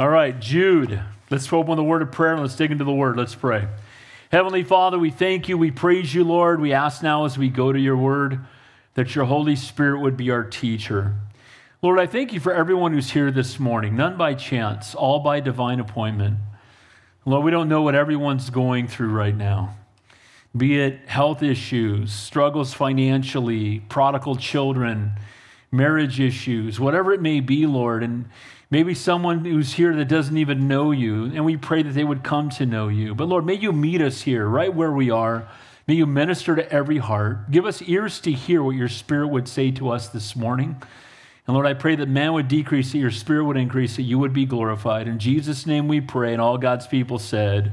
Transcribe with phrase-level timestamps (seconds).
[0.00, 0.98] All right, Jude.
[1.28, 3.18] Let's open the word of prayer and let's dig into the word.
[3.18, 3.68] Let's pray.
[4.32, 5.58] Heavenly Father, we thank you.
[5.58, 6.58] We praise you, Lord.
[6.58, 8.40] We ask now as we go to your word
[8.94, 11.16] that your Holy Spirit would be our teacher.
[11.82, 15.38] Lord, I thank you for everyone who's here this morning, none by chance, all by
[15.40, 16.38] divine appointment.
[17.26, 19.76] Lord, we don't know what everyone's going through right now,
[20.56, 25.12] be it health issues, struggles financially, prodigal children,
[25.70, 28.02] marriage issues, whatever it may be, Lord.
[28.02, 28.30] And
[28.70, 32.22] maybe someone who's here that doesn't even know you, and we pray that they would
[32.22, 33.14] come to know you.
[33.14, 35.48] But Lord, may you meet us here, right where we are.
[35.86, 37.50] May you minister to every heart.
[37.50, 40.80] Give us ears to hear what your Spirit would say to us this morning.
[41.46, 44.18] And Lord, I pray that man would decrease, that your Spirit would increase, that you
[44.20, 45.08] would be glorified.
[45.08, 47.72] In Jesus' name we pray, and all God's people said,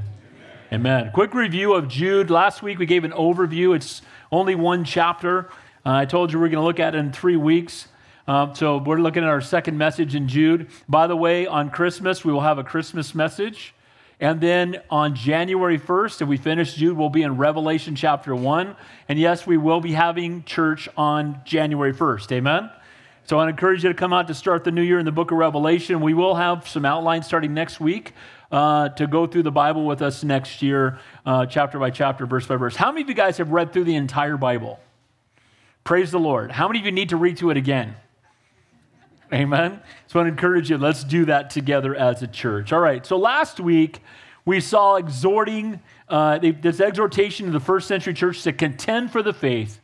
[0.72, 1.02] Amen.
[1.02, 1.12] Amen.
[1.12, 2.28] Quick review of Jude.
[2.28, 3.76] Last week we gave an overview.
[3.76, 5.48] It's only one chapter.
[5.86, 7.86] Uh, I told you we are going to look at it in three weeks.
[8.28, 10.68] Um, so we're looking at our second message in Jude.
[10.86, 13.74] By the way, on Christmas, we will have a Christmas message.
[14.20, 18.76] And then on January 1st, if we finish Jude, we'll be in Revelation chapter 1.
[19.08, 22.32] And yes, we will be having church on January 1st.
[22.32, 22.70] Amen?
[23.24, 25.30] So I encourage you to come out to start the new year in the book
[25.30, 26.02] of Revelation.
[26.02, 28.12] We will have some outlines starting next week
[28.52, 32.46] uh, to go through the Bible with us next year, uh, chapter by chapter, verse
[32.46, 32.76] by verse.
[32.76, 34.80] How many of you guys have read through the entire Bible?
[35.82, 36.50] Praise the Lord.
[36.50, 37.96] How many of you need to read through it again?
[39.32, 39.80] Amen.
[40.06, 42.72] So I want to encourage you, let's do that together as a church.
[42.72, 44.00] All right, so last week
[44.46, 49.34] we saw exhorting, uh, this exhortation to the first century church to contend for the
[49.34, 49.80] faith.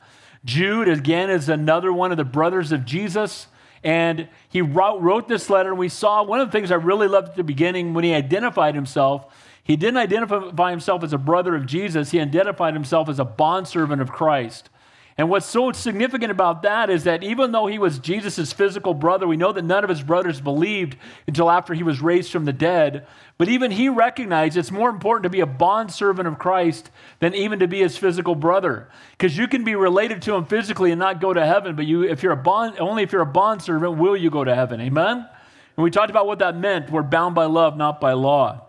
[0.46, 3.48] Jude, again, is another one of the brothers of Jesus.
[3.82, 7.06] And he wrote, wrote this letter, and we saw one of the things I really
[7.06, 9.26] loved at the beginning when he identified himself.
[9.62, 14.00] He didn't identify himself as a brother of Jesus, he identified himself as a bondservant
[14.00, 14.70] of Christ.
[15.16, 19.28] And what's so significant about that is that even though he was Jesus' physical brother,
[19.28, 20.96] we know that none of his brothers believed
[21.28, 23.06] until after he was raised from the dead.
[23.38, 27.60] But even he recognized it's more important to be a bondservant of Christ than even
[27.60, 28.88] to be his physical brother.
[29.12, 32.02] Because you can be related to him physically and not go to heaven, but you,
[32.02, 34.80] if you're a bond, only if you're a bondservant will you go to heaven.
[34.80, 35.28] Amen?
[35.76, 36.90] And we talked about what that meant.
[36.90, 38.66] We're bound by love, not by law.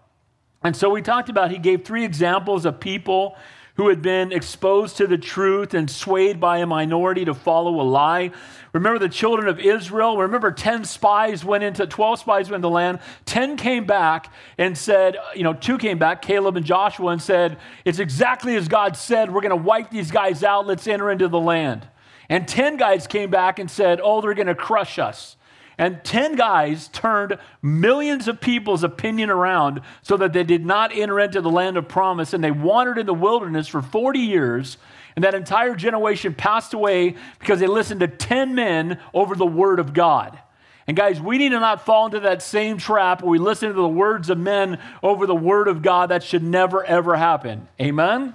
[0.63, 3.35] And so we talked about, he gave three examples of people
[3.75, 7.83] who had been exposed to the truth and swayed by a minority to follow a
[7.83, 8.31] lie.
[8.71, 10.17] Remember the children of Israel?
[10.17, 12.99] Remember 10 spies went into, 12 spies went into the land.
[13.25, 17.57] 10 came back and said, you know, two came back, Caleb and Joshua, and said,
[17.83, 19.33] it's exactly as God said.
[19.33, 20.67] We're going to wipe these guys out.
[20.67, 21.87] Let's enter into the land.
[22.29, 25.35] And 10 guys came back and said, oh, they're going to crush us.
[25.77, 31.19] And 10 guys turned millions of people's opinion around so that they did not enter
[31.19, 34.77] into the land of promise and they wandered in the wilderness for 40 years.
[35.15, 39.79] And that entire generation passed away because they listened to 10 men over the word
[39.79, 40.39] of God.
[40.87, 43.73] And guys, we need to not fall into that same trap where we listen to
[43.73, 46.09] the words of men over the word of God.
[46.09, 47.67] That should never, ever happen.
[47.81, 48.33] Amen?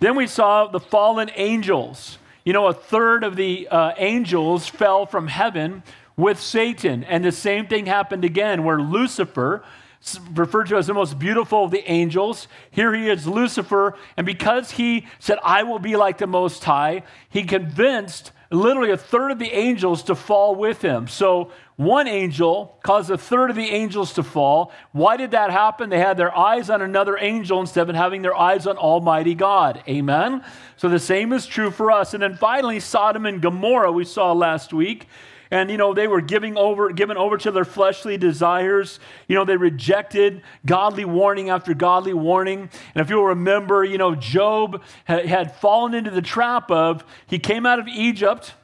[0.00, 2.18] Then we saw the fallen angels.
[2.44, 5.82] You know, a third of the uh, angels fell from heaven
[6.18, 7.04] with Satan.
[7.04, 9.62] And the same thing happened again, where Lucifer,
[10.34, 13.96] referred to as the most beautiful of the angels, here he is, Lucifer.
[14.18, 18.96] And because he said, I will be like the Most High, he convinced literally a
[18.96, 21.06] third of the angels to fall with him.
[21.06, 24.72] So one angel caused a third of the angels to fall.
[24.92, 25.90] Why did that happen?
[25.90, 29.84] They had their eyes on another angel instead of having their eyes on Almighty God.
[29.86, 30.42] Amen?
[30.76, 32.14] So the same is true for us.
[32.14, 35.06] And then finally, Sodom and Gomorrah, we saw last week.
[35.50, 39.00] And, you know, they were giving over, given over to their fleshly desires.
[39.28, 42.70] You know, they rejected godly warning after godly warning.
[42.94, 47.64] And if you'll remember, you know, Job had, fallen into the trap of, he came
[47.64, 48.54] out of Egypt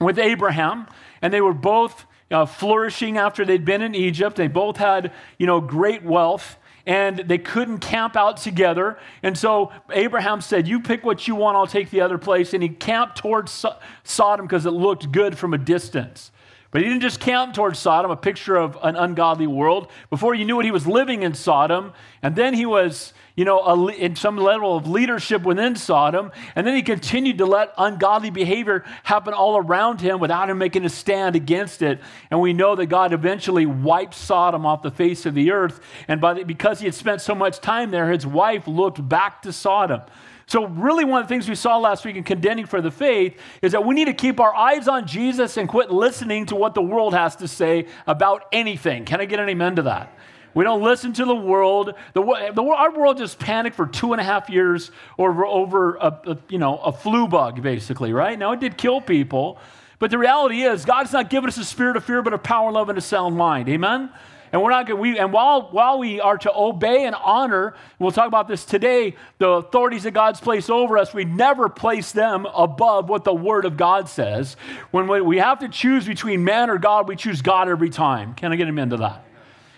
[0.00, 0.86] with Abraham,
[1.20, 4.36] and they were both uh, flourishing after they'd been in Egypt.
[4.36, 6.56] They both had, you know, great wealth
[6.86, 8.98] and they couldn't camp out together.
[9.22, 12.52] And so Abraham said, You pick what you want, I'll take the other place.
[12.54, 16.30] And he camped towards so- Sodom because it looked good from a distance.
[16.74, 19.92] But he didn't just camp towards Sodom, a picture of an ungodly world.
[20.10, 21.92] Before you knew it, he was living in Sodom.
[22.20, 26.32] And then he was you know, a, in some level of leadership within Sodom.
[26.56, 30.84] And then he continued to let ungodly behavior happen all around him without him making
[30.84, 32.00] a stand against it.
[32.28, 35.78] And we know that God eventually wiped Sodom off the face of the earth.
[36.08, 39.42] And by the, because he had spent so much time there, his wife looked back
[39.42, 40.00] to Sodom.
[40.46, 43.38] So, really, one of the things we saw last week in contending for the faith
[43.62, 46.74] is that we need to keep our eyes on Jesus and quit listening to what
[46.74, 49.04] the world has to say about anything.
[49.04, 50.12] Can I get an amen to that?
[50.54, 51.94] We don't listen to the world.
[52.12, 52.22] The,
[52.54, 56.38] the, our world just panicked for two and a half years over, over a, a,
[56.48, 58.38] you know, a flu bug, basically, right?
[58.38, 59.58] Now, it did kill people.
[59.98, 62.70] But the reality is, God's not given us a spirit of fear, but a power,
[62.70, 63.68] love, and a sound mind.
[63.68, 64.10] Amen?
[64.54, 68.12] And we're not going we and while while we are to obey and honor, we'll
[68.12, 72.46] talk about this today, the authorities that God's placed over us, we never place them
[72.54, 74.56] above what the word of God says.
[74.92, 78.34] When we have to choose between man or God, we choose God every time.
[78.34, 79.24] Can I get him into that?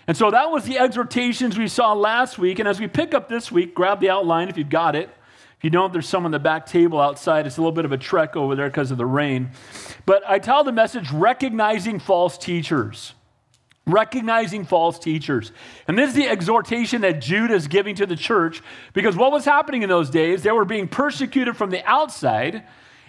[0.05, 2.59] And so that was the exhortations we saw last week.
[2.59, 5.09] And as we pick up this week, grab the outline if you've got it.
[5.57, 7.47] If you don't, there's some on the back table outside.
[7.47, 9.49] It's a little bit of a trek over there because of the rain.
[10.05, 13.15] But I tell the message recognizing false teachers.
[13.87, 15.51] Recognizing false teachers.
[15.87, 18.61] And this is the exhortation that Jude is giving to the church
[18.93, 22.63] because what was happening in those days, they were being persecuted from the outside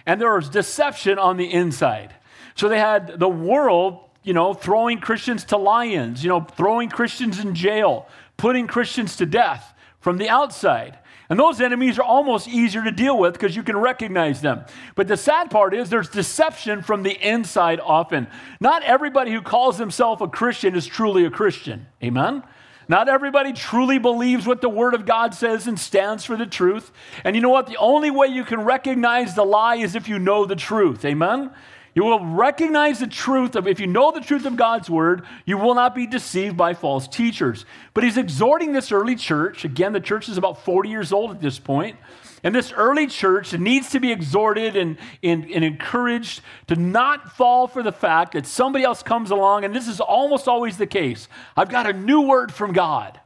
[0.05, 2.15] and there was deception on the inside.
[2.55, 7.39] So they had the world, you know, throwing Christians to lions, you know, throwing Christians
[7.39, 10.97] in jail, putting Christians to death from the outside.
[11.29, 14.65] And those enemies are almost easier to deal with because you can recognize them.
[14.95, 18.27] But the sad part is there's deception from the inside often.
[18.59, 21.85] Not everybody who calls himself a Christian is truly a Christian.
[22.03, 22.43] Amen?
[22.87, 26.91] Not everybody truly believes what the Word of God says and stands for the truth.
[27.23, 27.67] And you know what?
[27.67, 31.05] The only way you can recognize the lie is if you know the truth.
[31.05, 31.51] Amen?
[31.95, 35.57] You will recognize the truth of, if you know the truth of God's word, you
[35.57, 37.65] will not be deceived by false teachers.
[37.93, 39.65] But he's exhorting this early church.
[39.65, 41.97] Again, the church is about 40 years old at this point.
[42.43, 47.67] And this early church needs to be exhorted and, and, and, encouraged to not fall
[47.67, 51.27] for the fact that somebody else comes along, and this is almost always the case.
[51.57, 53.18] I've got a new word from God.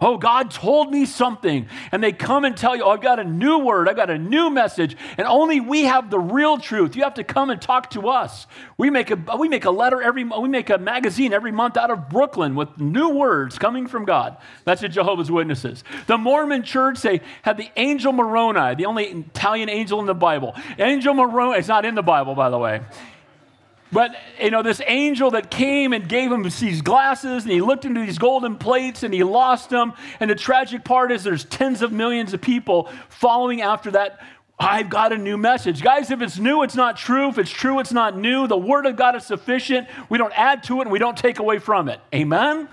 [0.00, 1.66] Oh, God told me something.
[1.90, 4.18] And they come and tell you, oh, I've got a new word, I've got a
[4.18, 6.94] new message, and only we have the real truth.
[6.94, 8.46] You have to come and talk to us.
[8.76, 11.90] We make a, we make a letter every, we make a magazine every month out
[11.90, 14.36] of Brooklyn with new words coming from God.
[14.64, 15.82] That's the Jehovah's Witnesses.
[16.06, 20.54] The Mormon church, they had the angel Moroni, the only Italian angel in the Bible.
[20.78, 22.82] Angel Moroni, it's not in the Bible, by the way.
[23.90, 27.84] But, you know, this angel that came and gave him these glasses, and he looked
[27.84, 29.94] into these golden plates and he lost them.
[30.20, 34.20] And the tragic part is there's tens of millions of people following after that.
[34.60, 35.82] I've got a new message.
[35.82, 37.28] Guys, if it's new, it's not true.
[37.28, 38.48] If it's true, it's not new.
[38.48, 39.86] The Word of God is sufficient.
[40.08, 42.00] We don't add to it and we don't take away from it.
[42.12, 42.68] Amen?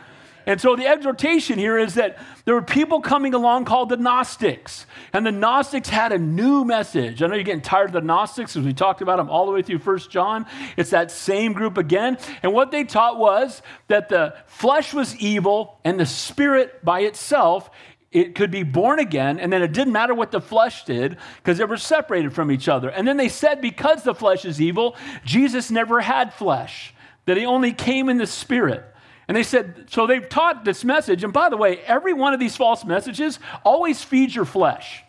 [0.45, 4.86] And so the exhortation here is that there were people coming along called the Gnostics.
[5.13, 7.21] And the Gnostics had a new message.
[7.21, 9.51] I know you're getting tired of the Gnostics as we talked about them all the
[9.51, 10.45] way through First John.
[10.77, 12.18] It's that same group again.
[12.44, 17.69] And what they taught was that the flesh was evil and the spirit by itself
[18.15, 21.57] it could be born again, and then it didn't matter what the flesh did because
[21.57, 22.88] they were separated from each other.
[22.88, 24.95] And then they said, because the flesh is evil,
[25.25, 26.94] Jesus never had flesh,
[27.25, 28.86] that he only came in the spirit.
[29.27, 31.24] And they said, so they've taught this message.
[31.24, 35.04] And by the way, every one of these false messages always feeds your flesh.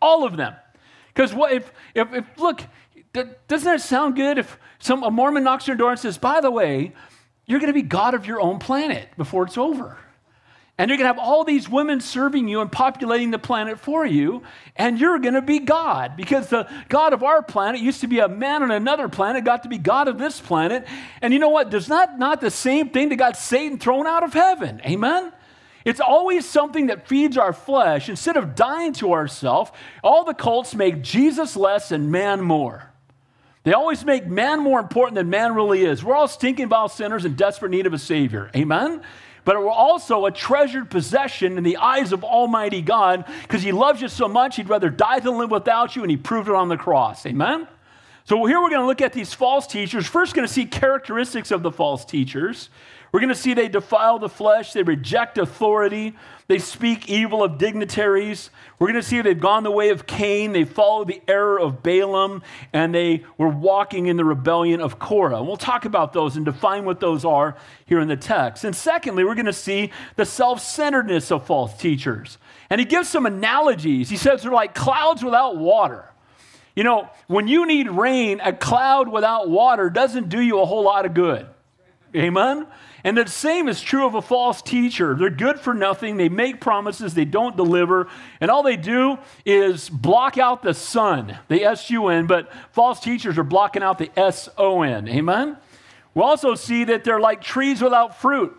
[0.00, 0.54] All of them.
[1.08, 2.62] Because what if, if, if, look,
[3.12, 6.40] doesn't that sound good if some a Mormon knocks on your door and says, by
[6.40, 6.92] the way,
[7.46, 9.96] you're going to be God of your own planet before it's over?
[10.78, 14.06] And you're going to have all these women serving you and populating the planet for
[14.06, 14.44] you,
[14.76, 16.16] and you're going to be God.
[16.16, 19.64] Because the God of our planet used to be a man on another planet, got
[19.64, 20.86] to be God of this planet.
[21.20, 21.70] And you know what?
[21.70, 24.80] Does not not the same thing that got Satan thrown out of heaven?
[24.86, 25.32] Amen?
[25.84, 28.08] It's always something that feeds our flesh.
[28.08, 29.72] Instead of dying to ourselves,
[30.04, 32.92] all the cults make Jesus less and man more.
[33.64, 36.04] They always make man more important than man really is.
[36.04, 38.50] We're all stinking about sinners in desperate need of a Savior.
[38.54, 39.02] Amen?
[39.48, 43.72] But it were also a treasured possession in the eyes of Almighty God because He
[43.72, 46.54] loves you so much, He'd rather die than live without you, and He proved it
[46.54, 47.24] on the cross.
[47.24, 47.66] Amen?
[48.26, 50.06] So here we're going to look at these false teachers.
[50.06, 52.68] First, going to see characteristics of the false teachers.
[53.10, 56.14] We're going to see they defile the flesh, they reject authority,
[56.46, 58.50] they speak evil of dignitaries.
[58.78, 61.82] We're going to see they've gone the way of Cain, they follow the error of
[61.82, 65.38] Balaam, and they were walking in the rebellion of Korah.
[65.38, 68.64] And we'll talk about those and define what those are here in the text.
[68.64, 72.38] And secondly, we're going to see the self centeredness of false teachers.
[72.70, 74.10] And he gives some analogies.
[74.10, 76.04] He says they're like clouds without water.
[76.76, 80.84] You know, when you need rain, a cloud without water doesn't do you a whole
[80.84, 81.46] lot of good.
[82.14, 82.66] Amen?
[83.04, 85.14] And the same is true of a false teacher.
[85.14, 86.16] They're good for nothing.
[86.16, 88.08] They make promises, they don't deliver,
[88.40, 92.98] and all they do is block out the sun, the S U N, but false
[93.00, 95.08] teachers are blocking out the S O N.
[95.08, 95.56] Amen?
[96.14, 98.56] We also see that they're like trees without fruit.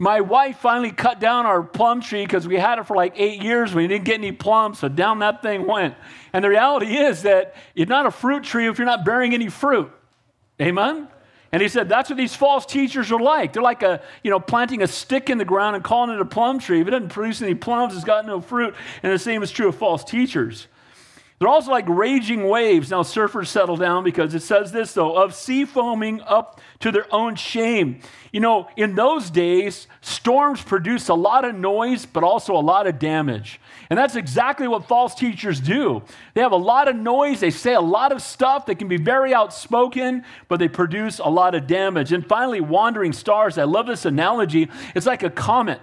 [0.00, 3.42] My wife finally cut down our plum tree because we had it for like eight
[3.42, 3.74] years.
[3.74, 5.94] We didn't get any plums, so down that thing went.
[6.32, 9.48] And the reality is that you're not a fruit tree if you're not bearing any
[9.48, 9.90] fruit.
[10.60, 11.08] Amen?
[11.50, 13.54] And he said, that's what these false teachers are like.
[13.54, 16.24] They're like a, you know, planting a stick in the ground and calling it a
[16.24, 16.80] plum tree.
[16.80, 18.74] If it doesn't produce any plums, it's got no fruit.
[19.02, 20.66] And the same is true of false teachers.
[21.38, 22.90] They're also like raging waves.
[22.90, 27.06] Now, surfers settle down because it says this, though, of sea foaming up to their
[27.14, 28.00] own shame.
[28.32, 32.88] You know, in those days, storms produce a lot of noise, but also a lot
[32.88, 33.60] of damage.
[33.88, 36.02] And that's exactly what false teachers do.
[36.34, 38.98] They have a lot of noise, they say a lot of stuff, they can be
[38.98, 42.12] very outspoken, but they produce a lot of damage.
[42.12, 43.58] And finally, wandering stars.
[43.58, 44.68] I love this analogy.
[44.96, 45.80] It's like a comet.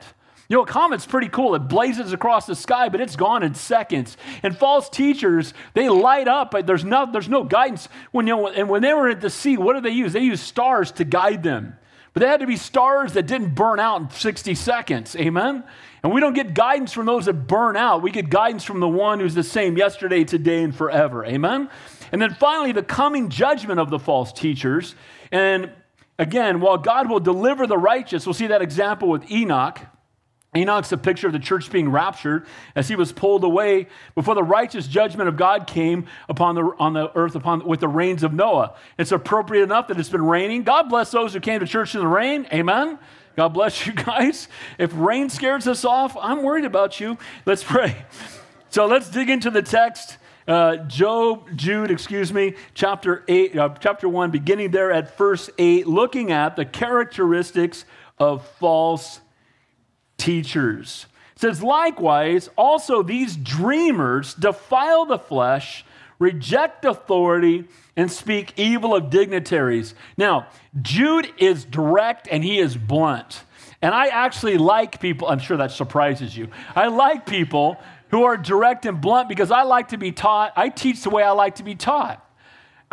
[0.47, 1.55] You know, a comet's pretty cool.
[1.55, 4.15] It blazes across the sky, but it's gone in seconds.
[4.43, 7.89] And false teachers, they light up, but there's no, there's no guidance.
[8.11, 10.13] When, you know, and when they were at the sea, what did they use?
[10.13, 11.77] They used stars to guide them.
[12.13, 15.15] But they had to be stars that didn't burn out in 60 seconds.
[15.17, 15.63] Amen?
[16.01, 18.03] And we don't get guidance from those that burn out.
[18.03, 21.25] We get guidance from the one who's the same yesterday, today, and forever.
[21.25, 21.69] Amen?
[22.11, 24.95] And then finally, the coming judgment of the false teachers.
[25.31, 25.71] And
[26.17, 29.79] again, while God will deliver the righteous, we'll see that example with Enoch.
[30.55, 32.45] Enoch's a picture of the church being raptured
[32.75, 36.93] as he was pulled away before the righteous judgment of God came upon the, on
[36.93, 38.75] the earth upon, with the rains of Noah.
[38.97, 40.63] It's appropriate enough that it's been raining.
[40.63, 42.47] God bless those who came to church in the rain.
[42.53, 42.99] Amen.
[43.35, 44.47] God bless you guys.
[44.77, 47.17] If rain scares us off, I'm worried about you.
[47.45, 48.05] Let's pray.
[48.69, 50.17] So let's dig into the text.
[50.47, 55.87] Uh, Job, Jude, excuse me, chapter eight, uh, chapter one, beginning there at verse eight,
[55.87, 57.83] looking at the characteristics
[58.19, 59.21] of false
[60.17, 61.07] teachers.
[61.35, 65.85] It says, likewise, also these dreamers defile the flesh,
[66.17, 67.65] reject authority,
[67.97, 69.95] and speak evil of dignitaries.
[70.17, 70.47] Now,
[70.81, 73.43] Jude is direct and he is blunt.
[73.81, 76.47] And I actually like people, I'm sure that surprises you.
[76.75, 77.77] I like people
[78.09, 80.53] who are direct and blunt because I like to be taught.
[80.55, 82.24] I teach the way I like to be taught.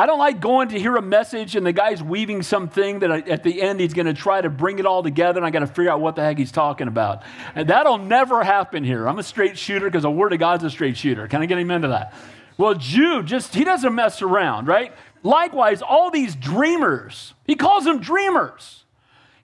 [0.03, 3.19] I don't like going to hear a message and the guy's weaving something that I,
[3.21, 5.61] at the end he's going to try to bring it all together and I got
[5.61, 7.23] to figure out what the heck he's talking about.
[7.55, 9.07] And that'll never happen here.
[9.07, 11.29] I'm a straight shooter because the Word of God's a straight shooter.
[11.29, 12.15] Can I get him into that?
[12.59, 14.93] Well, Jude just, he doesn't mess around, right?
[15.23, 18.83] Likewise, all these dreamers, he calls them dreamers.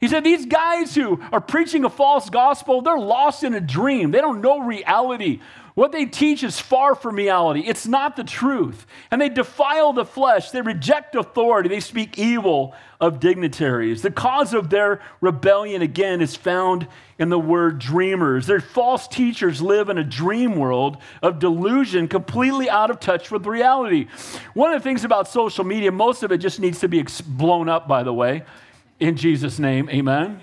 [0.00, 4.10] He said, These guys who are preaching a false gospel, they're lost in a dream.
[4.10, 5.40] They don't know reality.
[5.78, 7.60] What they teach is far from reality.
[7.60, 8.84] It's not the truth.
[9.12, 10.50] And they defile the flesh.
[10.50, 11.68] They reject authority.
[11.68, 14.02] They speak evil of dignitaries.
[14.02, 18.48] The cause of their rebellion, again, is found in the word dreamers.
[18.48, 23.46] Their false teachers live in a dream world of delusion, completely out of touch with
[23.46, 24.08] reality.
[24.54, 27.68] One of the things about social media, most of it just needs to be blown
[27.68, 28.42] up, by the way,
[28.98, 29.88] in Jesus' name.
[29.90, 30.40] Amen.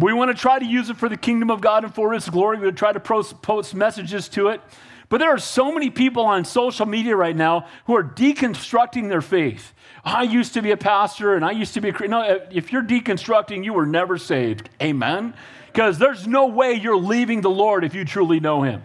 [0.00, 2.28] We want to try to use it for the kingdom of God and for His
[2.28, 2.58] glory.
[2.58, 4.60] We try to post messages to it.
[5.10, 9.20] But there are so many people on social media right now who are deconstructing their
[9.20, 9.74] faith.
[10.04, 12.08] I used to be a pastor and I used to be a.
[12.08, 14.70] No, uh, if you're deconstructing, you were never saved.
[14.80, 15.34] Amen?
[15.66, 18.84] Because there's no way you're leaving the Lord if you truly know Him.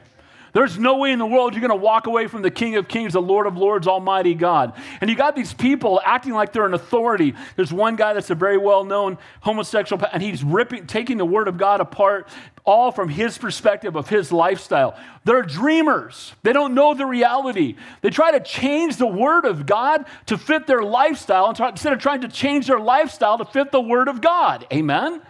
[0.56, 2.88] There's no way in the world you're going to walk away from the King of
[2.88, 4.72] Kings, the Lord of Lords, Almighty God.
[5.02, 7.34] And you got these people acting like they're an authority.
[7.58, 11.50] There's one guy that's a very well known homosexual, and he's ripping, taking the Word
[11.50, 12.30] of God apart,
[12.64, 14.98] all from his perspective of his lifestyle.
[15.26, 16.34] They're dreamers.
[16.44, 17.76] They don't know the reality.
[18.00, 22.22] They try to change the Word of God to fit their lifestyle instead of trying
[22.22, 24.66] to change their lifestyle to fit the Word of God.
[24.72, 25.22] Amen?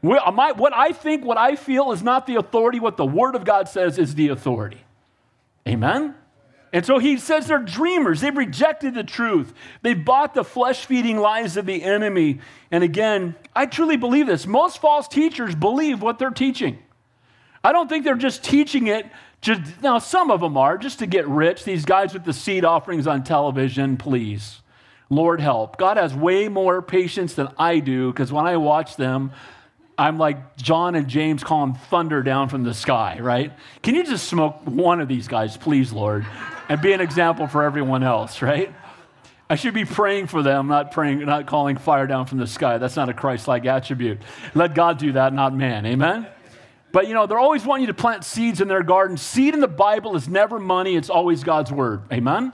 [0.00, 2.80] What I think, what I feel is not the authority.
[2.80, 4.84] What the Word of God says is the authority.
[5.66, 6.14] Amen?
[6.72, 8.20] And so he says they're dreamers.
[8.20, 9.54] They've rejected the truth.
[9.82, 12.40] They've bought the flesh feeding lies of the enemy.
[12.70, 14.46] And again, I truly believe this.
[14.46, 16.78] Most false teachers believe what they're teaching.
[17.64, 19.06] I don't think they're just teaching it.
[19.82, 21.64] Now, some of them are just to get rich.
[21.64, 24.60] These guys with the seed offerings on television, please.
[25.10, 25.78] Lord help.
[25.78, 29.32] God has way more patience than I do because when I watch them,
[29.98, 33.52] I'm like John and James calling thunder down from the sky, right?
[33.82, 36.24] Can you just smoke one of these guys, please, Lord,
[36.68, 38.72] and be an example for everyone else, right?
[39.50, 42.78] I should be praying for them, not praying, not calling fire down from the sky.
[42.78, 44.20] That's not a Christ-like attribute.
[44.54, 45.84] Let God do that, not man.
[45.84, 46.28] Amen.
[46.92, 49.16] But you know, they're always wanting you to plant seeds in their garden.
[49.16, 52.02] Seed in the Bible is never money, it's always God's word.
[52.12, 52.52] Amen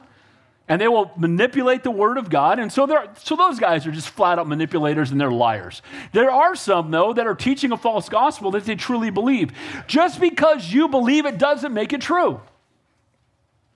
[0.69, 2.59] and they will manipulate the word of God.
[2.59, 2.87] And so,
[3.19, 5.83] so those guys are just flat out manipulators and they're liars.
[6.13, 9.53] There are some, though, that are teaching a false gospel that they truly believe.
[9.87, 12.41] Just because you believe it doesn't make it true.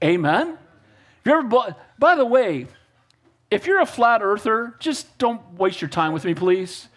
[0.03, 0.57] Amen?
[1.25, 2.69] You ever, by the way,
[3.51, 6.89] if you're a flat earther, just don't waste your time with me, please.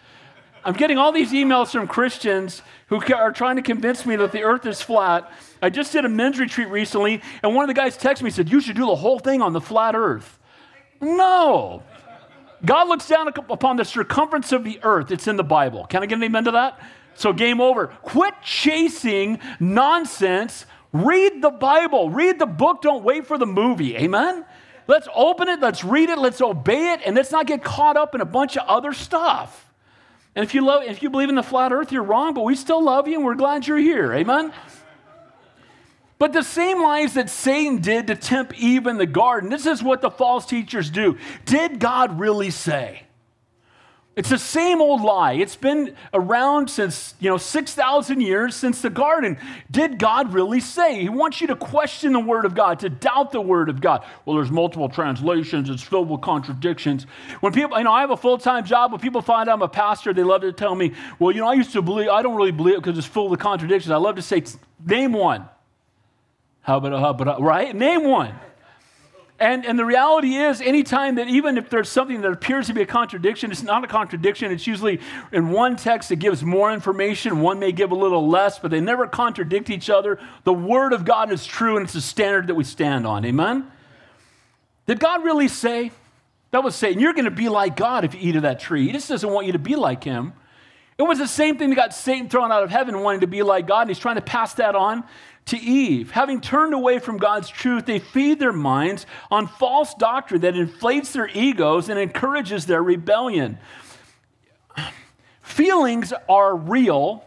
[0.64, 4.42] I'm getting all these emails from Christians who are trying to convince me that the
[4.42, 5.30] earth is flat.
[5.60, 8.34] I just did a men's retreat recently, and one of the guys texted me and
[8.34, 10.38] said, You should do the whole thing on the flat earth.
[11.00, 11.82] No.
[12.64, 15.10] God looks down upon the circumference of the earth.
[15.10, 15.84] It's in the Bible.
[15.86, 16.80] Can I get an amen to that?
[17.14, 17.88] So, game over.
[17.88, 23.96] Quit chasing nonsense Read the Bible, read the book, don't wait for the movie.
[23.96, 24.44] Amen?
[24.86, 28.14] Let's open it, let's read it, let's obey it, and let's not get caught up
[28.14, 29.71] in a bunch of other stuff.
[30.34, 32.54] And if you, love, if you believe in the flat earth, you're wrong, but we
[32.54, 34.12] still love you and we're glad you're here.
[34.12, 34.52] Amen?
[36.18, 39.82] But the same lies that Satan did to tempt Eve in the garden, this is
[39.82, 41.18] what the false teachers do.
[41.44, 43.02] Did God really say?
[44.14, 45.32] It's the same old lie.
[45.32, 49.38] It's been around since, you know, 6,000 years since the garden.
[49.70, 51.00] Did God really say?
[51.00, 54.04] He wants you to question the Word of God, to doubt the Word of God.
[54.26, 57.04] Well, there's multiple translations, it's filled with contradictions.
[57.40, 58.92] When people, you know, I have a full time job.
[58.92, 61.48] When people find out I'm a pastor, they love to tell me, well, you know,
[61.48, 63.90] I used to believe, I don't really believe it because it's full of contradictions.
[63.90, 64.42] I love to say,
[64.84, 65.48] name one.
[66.60, 67.74] How about, how about, right?
[67.74, 68.34] Name one.
[69.42, 72.82] And, and the reality is, anytime that even if there's something that appears to be
[72.82, 74.52] a contradiction, it's not a contradiction.
[74.52, 75.00] It's usually
[75.32, 78.80] in one text it gives more information, one may give a little less, but they
[78.80, 80.20] never contradict each other.
[80.44, 83.24] The Word of God is true, and it's a standard that we stand on.
[83.24, 83.68] Amen?
[84.86, 85.90] Did God really say?
[86.52, 88.86] That was saying, you're going to be like God if you eat of that tree.
[88.86, 90.34] He just doesn't want you to be like Him.
[90.98, 93.42] It was the same thing that got Satan thrown out of heaven, wanting to be
[93.42, 95.04] like God, and he's trying to pass that on
[95.46, 96.10] to Eve.
[96.12, 101.12] Having turned away from God's truth, they feed their minds on false doctrine that inflates
[101.12, 103.58] their egos and encourages their rebellion.
[105.40, 107.24] Feelings are real,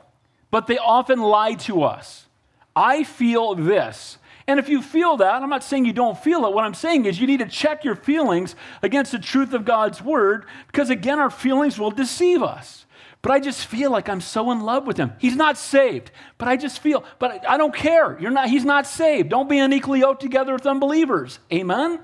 [0.52, 2.28] but they often lie to us.
[2.76, 4.18] I feel this.
[4.48, 6.54] And if you feel that, I'm not saying you don't feel it.
[6.54, 10.02] What I'm saying is you need to check your feelings against the truth of God's
[10.04, 12.85] word because, again, our feelings will deceive us
[13.26, 15.14] but I just feel like I'm so in love with him.
[15.18, 18.20] He's not saved, but I just feel, but I don't care.
[18.20, 19.30] You're not, he's not saved.
[19.30, 21.40] Don't be unequally yoked together with unbelievers.
[21.52, 22.00] Amen?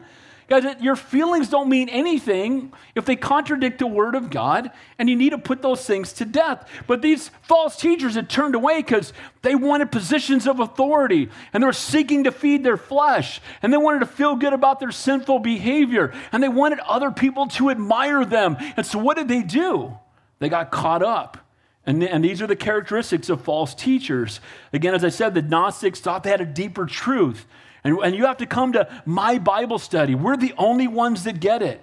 [0.48, 5.16] Guys, your feelings don't mean anything if they contradict the word of God, and you
[5.16, 6.68] need to put those things to death.
[6.88, 9.14] But these false teachers had turned away because
[9.44, 13.78] they wanted positions of authority, and they were seeking to feed their flesh, and they
[13.78, 18.26] wanted to feel good about their sinful behavior, and they wanted other people to admire
[18.26, 18.58] them.
[18.76, 20.00] And so, what did they do?
[20.42, 21.38] They got caught up.
[21.86, 24.42] And, and these are the characteristics of false teachers.
[24.74, 27.46] Again, as I said, the Gnostics thought they had a deeper truth.
[27.84, 30.16] And, and you have to come to my Bible study.
[30.16, 31.80] We're the only ones that get it.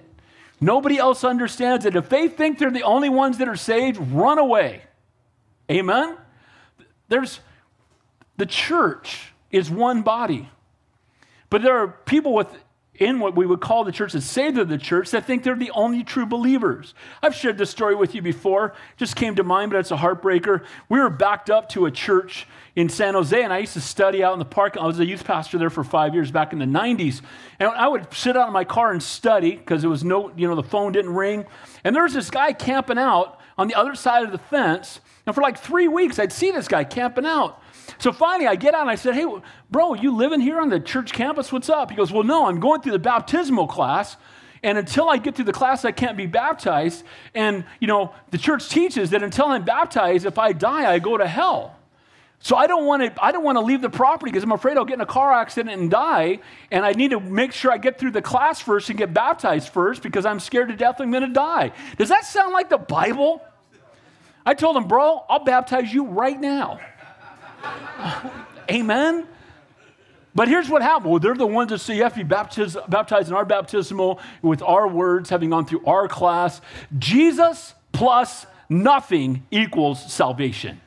[0.60, 1.94] Nobody else understands it.
[1.94, 4.82] If they think they're the only ones that are saved, run away.
[5.70, 6.16] Amen?
[7.08, 7.38] There's
[8.38, 10.48] the church is one body.
[11.48, 12.48] But there are people with
[12.98, 15.54] in what we would call the church that say they're the church that think they're
[15.54, 16.94] the only true believers.
[17.22, 20.64] I've shared this story with you before, just came to mind, but it's a heartbreaker.
[20.88, 24.22] We were backed up to a church in San Jose, and I used to study
[24.22, 24.76] out in the park.
[24.76, 27.22] I was a youth pastor there for five years back in the 90s.
[27.58, 30.48] And I would sit out in my car and study because it was no, you
[30.48, 31.46] know, the phone didn't ring.
[31.84, 35.00] And there was this guy camping out on the other side of the fence.
[35.26, 37.62] And for like three weeks, I'd see this guy camping out.
[37.96, 39.26] So finally, I get out and I said, Hey,
[39.70, 41.50] bro, you living here on the church campus?
[41.50, 41.90] What's up?
[41.90, 44.16] He goes, Well, no, I'm going through the baptismal class.
[44.62, 47.04] And until I get through the class, I can't be baptized.
[47.34, 51.16] And, you know, the church teaches that until I'm baptized, if I die, I go
[51.16, 51.76] to hell.
[52.40, 54.76] So I don't want to I don't want to leave the property because I'm afraid
[54.76, 56.38] I'll get in a car accident and die
[56.70, 59.70] and I need to make sure I get through the class first and get baptized
[59.70, 61.72] first because I'm scared to death I'm going to die.
[61.96, 63.42] Does that sound like the Bible?
[64.46, 66.78] I told him, "Bro, I'll baptize you right now."
[68.70, 69.26] Amen?
[70.34, 71.10] But here's what happened.
[71.10, 74.86] Well, they're the ones that you to be baptized, baptized in our baptismal with our
[74.86, 76.60] words, having gone through our class.
[76.96, 80.80] Jesus plus nothing equals salvation.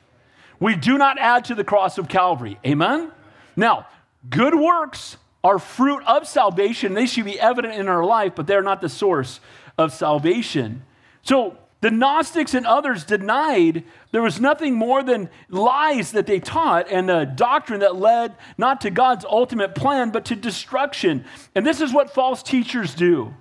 [0.60, 2.60] We do not add to the cross of Calvary.
[2.66, 3.12] Amen?
[3.56, 3.88] Now,
[4.30, 6.94] good works are fruit of salvation.
[6.94, 9.40] They should be evident in our life, but they're not the source
[9.78, 10.84] of salvation.
[11.24, 16.90] So, the Gnostics and others denied there was nothing more than lies that they taught
[16.92, 21.26] and a doctrine that led not to God's ultimate plan, but to destruction.
[21.56, 23.34] And this is what false teachers do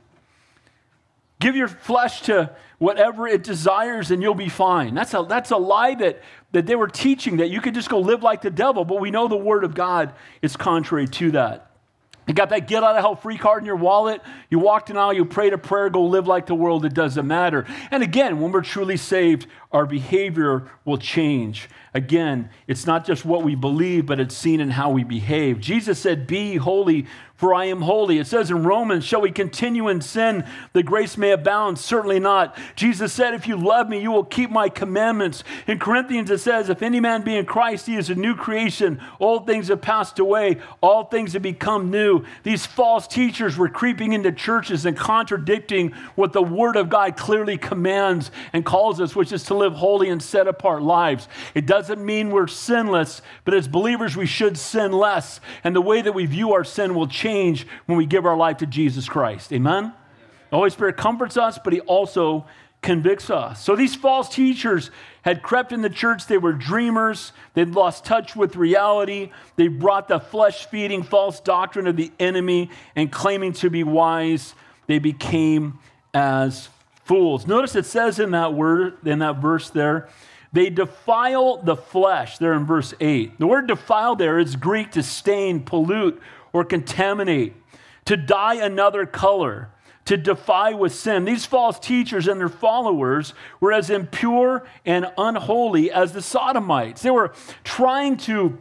[1.39, 4.95] give your flesh to whatever it desires and you'll be fine.
[4.95, 6.21] That's a, that's a lie that,
[6.53, 9.11] that they were teaching, that you could just go live like the devil, but we
[9.11, 11.70] know the Word of God is contrary to that.
[12.31, 14.23] You got that get out of hell free card in your wallet.
[14.51, 16.85] You walked in aisle, you prayed a prayer, go live like the world.
[16.85, 17.67] It doesn't matter.
[17.91, 21.69] And again, when we're truly saved, our behavior will change.
[21.93, 25.59] Again, it's not just what we believe, but it's seen in how we behave.
[25.59, 27.07] Jesus said, Be holy,
[27.41, 28.19] for I am holy.
[28.19, 31.79] It says in Romans, Shall we continue in sin that grace may abound?
[31.79, 32.55] Certainly not.
[32.77, 35.43] Jesus said, If you love me, you will keep my commandments.
[35.67, 39.01] In Corinthians, it says, If any man be in Christ, he is a new creation.
[39.19, 42.27] Old things have passed away, all things have become new.
[42.43, 47.57] These false teachers were creeping into churches and contradicting what the Word of God clearly
[47.57, 51.27] commands and calls us, which is to live holy and set apart lives.
[51.55, 55.41] It doesn't mean we're sinless, but as believers, we should sin less.
[55.65, 58.37] And the way that we view our sin will change change when we give our
[58.37, 59.53] life to Jesus Christ.
[59.53, 59.93] Amen?
[60.51, 62.47] The Holy Spirit comforts us, but He also
[62.83, 63.63] convicts us.
[63.63, 64.91] So these false teachers
[65.23, 66.27] had crept in the church.
[66.27, 67.33] They were dreamers.
[67.55, 69.31] They'd lost touch with reality.
[69.57, 74.55] They brought the flesh feeding false doctrine of the enemy and claiming to be wise,
[74.87, 75.79] they became
[76.15, 76.69] as
[77.05, 77.47] fools.
[77.47, 80.09] Notice it says in that word, in that verse there,
[80.53, 83.39] they defile the flesh, there in verse 8.
[83.39, 86.21] The word defile there is Greek to stain, pollute,
[86.53, 87.55] or contaminate,
[88.05, 89.71] to dye another color,
[90.07, 91.25] to defy with sin.
[91.25, 97.03] These false teachers and their followers were as impure and unholy as the Sodomites.
[97.03, 97.33] They were
[97.63, 98.59] trying to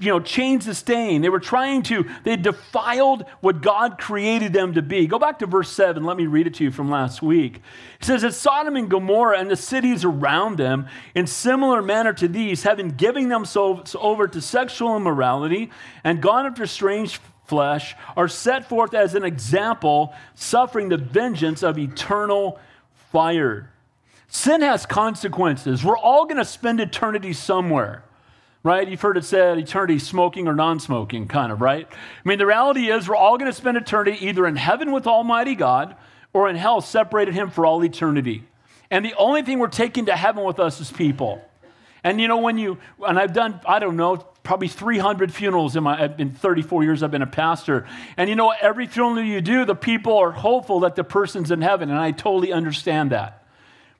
[0.00, 1.20] you know, change the stain.
[1.20, 5.06] They were trying to, they defiled what God created them to be.
[5.06, 6.04] Go back to verse 7.
[6.04, 7.60] Let me read it to you from last week.
[8.00, 12.28] It says that Sodom and Gomorrah and the cities around them, in similar manner to
[12.28, 15.70] these, having given themselves over to sexual immorality
[16.02, 21.78] and gone after strange flesh, are set forth as an example, suffering the vengeance of
[21.78, 22.58] eternal
[23.12, 23.70] fire.
[24.28, 25.84] Sin has consequences.
[25.84, 28.04] We're all going to spend eternity somewhere
[28.62, 28.88] right?
[28.88, 31.86] You've heard it said eternity smoking or non smoking, kind of, right?
[31.90, 35.06] I mean, the reality is we're all going to spend eternity either in heaven with
[35.06, 35.96] Almighty God
[36.32, 38.44] or in hell separated Him for all eternity.
[38.90, 41.42] And the only thing we're taking to heaven with us is people.
[42.04, 45.82] And you know, when you, and I've done, I don't know, probably 300 funerals in
[45.82, 47.86] my, in 34 years I've been a pastor.
[48.16, 51.60] And you know, every funeral you do, the people are hopeful that the person's in
[51.60, 51.90] heaven.
[51.90, 53.44] And I totally understand that.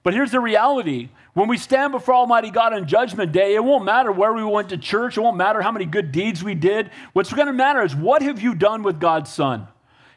[0.03, 3.85] But here's the reality when we stand before Almighty God on Judgment Day, it won't
[3.85, 6.90] matter where we went to church, it won't matter how many good deeds we did.
[7.12, 9.68] What's going to matter is what have you done with God's Son?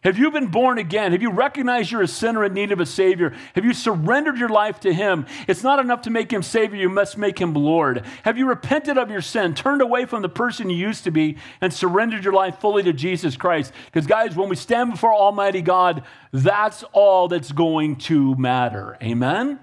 [0.04, 1.12] Have you been born again?
[1.12, 3.36] Have you recognized you're a sinner in need of a Savior?
[3.54, 5.28] Have you surrendered your life to Him?
[5.48, 8.04] It's not enough to make Him Savior, you must make Him Lord.
[8.24, 11.38] Have you repented of your sin, turned away from the person you used to be,
[11.62, 13.74] and surrendered your life fully to Jesus Christ?
[13.86, 18.98] Because, guys, when we stand before Almighty God, that's all that's going to matter.
[19.04, 19.60] Amen?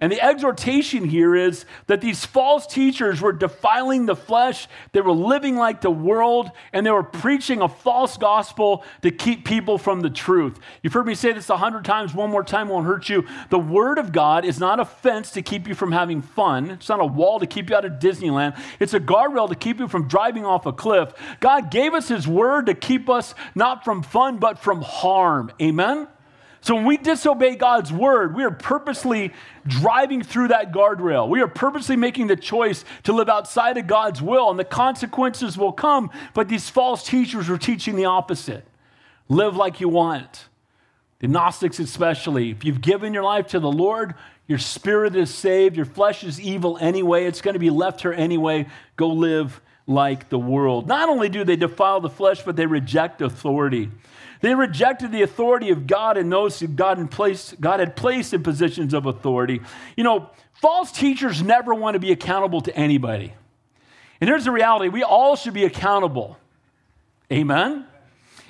[0.00, 5.12] And the exhortation here is that these false teachers were defiling the flesh, they were
[5.12, 10.00] living like the world, and they were preaching a false gospel to keep people from
[10.00, 10.58] the truth.
[10.82, 13.26] You've heard me say this a hundred times, one more time won't hurt you.
[13.50, 16.88] The Word of God is not a fence to keep you from having fun, it's
[16.88, 19.88] not a wall to keep you out of Disneyland, it's a guardrail to keep you
[19.88, 21.12] from driving off a cliff.
[21.40, 25.52] God gave us His Word to keep us not from fun, but from harm.
[25.60, 26.08] Amen?
[26.62, 29.32] So when we disobey God's word, we are purposely
[29.66, 31.28] driving through that guardrail.
[31.28, 35.56] We are purposely making the choice to live outside of God's will, and the consequences
[35.56, 36.10] will come.
[36.34, 38.64] But these false teachers were teaching the opposite
[39.28, 40.48] live like you want.
[41.20, 42.50] The Gnostics, especially.
[42.50, 44.14] If you've given your life to the Lord,
[44.46, 48.12] your spirit is saved, your flesh is evil anyway, it's going to be left here
[48.12, 48.66] anyway.
[48.96, 50.88] Go live like the world.
[50.88, 53.90] Not only do they defile the flesh, but they reject authority.
[54.40, 58.42] They rejected the authority of God and those God, in place, God had placed in
[58.42, 59.60] positions of authority.
[59.96, 63.34] You know, false teachers never want to be accountable to anybody.
[64.20, 66.38] And here's the reality we all should be accountable.
[67.30, 67.86] Amen?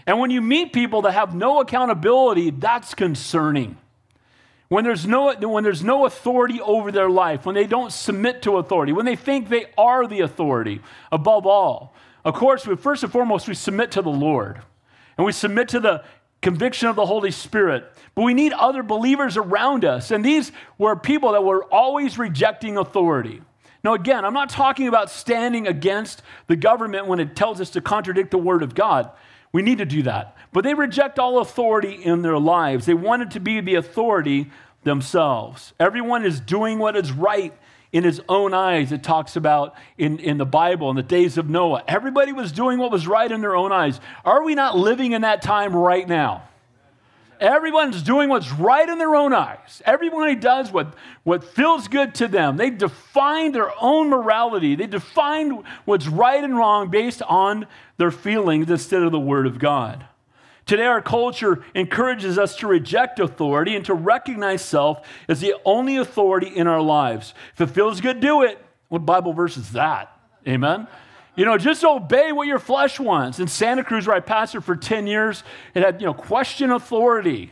[0.07, 3.76] And when you meet people that have no accountability, that's concerning.
[4.68, 8.59] When there's, no, when there's no authority over their life, when they don't submit to
[8.59, 11.94] authority, when they think they are the authority above all.
[12.24, 14.62] Of course, we, first and foremost, we submit to the Lord
[15.20, 16.02] and we submit to the
[16.40, 17.85] conviction of the Holy Spirit.
[18.14, 20.11] But we need other believers around us.
[20.11, 23.42] And these were people that were always rejecting authority.
[23.85, 27.83] Now, again, I'm not talking about standing against the government when it tells us to
[27.83, 29.11] contradict the Word of God.
[29.52, 30.38] We need to do that.
[30.54, 32.87] But they reject all authority in their lives.
[32.87, 34.50] They wanted to be the authority
[34.85, 35.74] themselves.
[35.78, 37.52] Everyone is doing what is right
[37.92, 41.48] in his own eyes, it talks about in, in the Bible in the days of
[41.48, 41.83] Noah.
[41.88, 44.00] Everybody was doing what was right in their own eyes.
[44.24, 46.44] Are we not living in that time right now?
[47.40, 49.81] Everyone's doing what's right in their own eyes.
[49.87, 52.59] Everybody does what, what feels good to them.
[52.59, 54.74] They define their own morality.
[54.74, 59.59] They define what's right and wrong based on their feelings instead of the Word of
[59.59, 60.05] God.
[60.70, 65.96] Today, our culture encourages us to reject authority and to recognize self as the only
[65.96, 67.35] authority in our lives.
[67.54, 68.56] If it feels good, do it.
[68.87, 70.16] What Bible verse is that?
[70.46, 70.87] Amen?
[71.35, 73.40] You know, just obey what your flesh wants.
[73.40, 75.42] In Santa Cruz, where I pastored for 10 years,
[75.74, 77.50] it had, you know, question authority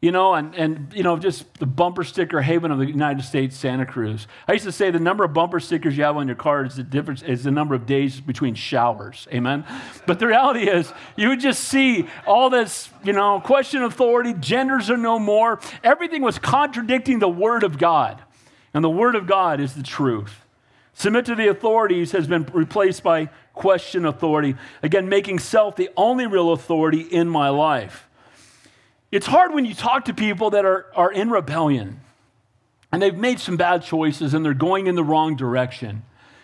[0.00, 3.56] you know, and, and, you know, just the bumper sticker haven of the United States,
[3.56, 4.26] Santa Cruz.
[4.46, 6.76] I used to say the number of bumper stickers you have on your car is
[6.76, 9.26] the difference, is the number of days between showers.
[9.32, 9.64] Amen?
[10.06, 14.90] But the reality is, you would just see all this, you know, question authority, genders
[14.90, 15.60] are no more.
[15.82, 18.22] Everything was contradicting the Word of God.
[18.74, 20.42] And the Word of God is the truth.
[20.92, 24.54] Submit to the authorities has been replaced by question authority.
[24.82, 28.06] Again, making self the only real authority in my life.
[29.16, 32.00] It's hard when you talk to people that are, are in rebellion
[32.92, 36.02] and they've made some bad choices and they're going in the wrong direction.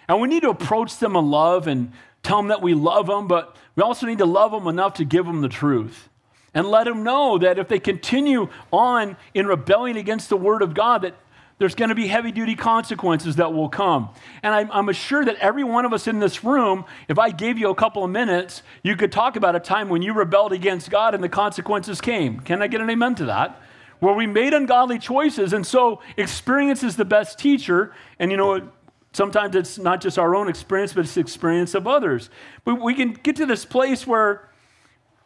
[0.09, 3.29] And we need to approach them in love and tell them that we love them,
[3.29, 6.09] but we also need to love them enough to give them the truth
[6.55, 10.73] and let them know that if they continue on in rebellion against the word of
[10.73, 11.15] God, that
[11.63, 14.11] there's going to be heavy duty consequences that will come.
[14.43, 17.57] And I'm, I'm assured that every one of us in this room, if I gave
[17.57, 20.91] you a couple of minutes, you could talk about a time when you rebelled against
[20.91, 22.41] God and the consequences came.
[22.41, 23.63] Can I get an amen to that?
[24.01, 25.53] Where we made ungodly choices.
[25.53, 27.95] And so experience is the best teacher.
[28.19, 28.69] And you know,
[29.13, 32.29] sometimes it's not just our own experience, but it's the experience of others.
[32.65, 34.51] But we can get to this place where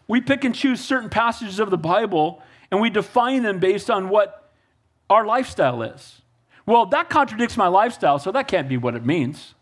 [0.07, 4.11] we pick and choose certain passages of the Bible and we define them based on
[4.11, 4.53] what
[5.09, 6.20] our lifestyle is.
[6.66, 9.55] Well, that contradicts my lifestyle, so that can't be what it means.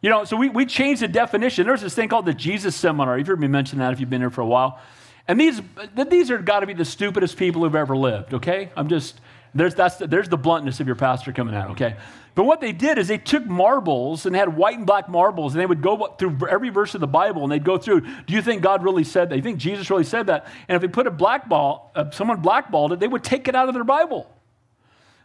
[0.00, 1.66] You know, so we, we changed the definition.
[1.66, 3.18] There's this thing called the Jesus Seminar.
[3.18, 4.78] You've heard me mention that if you've been here for a while.
[5.26, 5.60] And these,
[6.08, 8.70] these are got to be the stupidest people who've ever lived, okay?
[8.76, 9.20] I'm just,
[9.54, 11.96] there's, that's the, there's the bluntness of your pastor coming out, okay?
[12.34, 15.62] But what they did is they took marbles and had white and black marbles, and
[15.62, 18.02] they would go through every verse of the Bible, and they'd go through.
[18.02, 19.34] Do you think God really said that?
[19.34, 20.46] Do you think Jesus really said that?
[20.68, 23.54] And if they put a black ball, uh, someone blackballed it, they would take it
[23.54, 24.28] out of their Bible.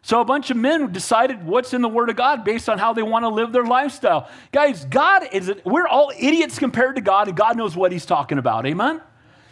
[0.01, 2.93] So a bunch of men decided what's in the Word of God based on how
[2.93, 4.29] they want to live their lifestyle.
[4.51, 8.37] Guys, God is, we're all idiots compared to God, and God knows what He's talking
[8.37, 8.65] about.
[8.65, 9.01] Amen?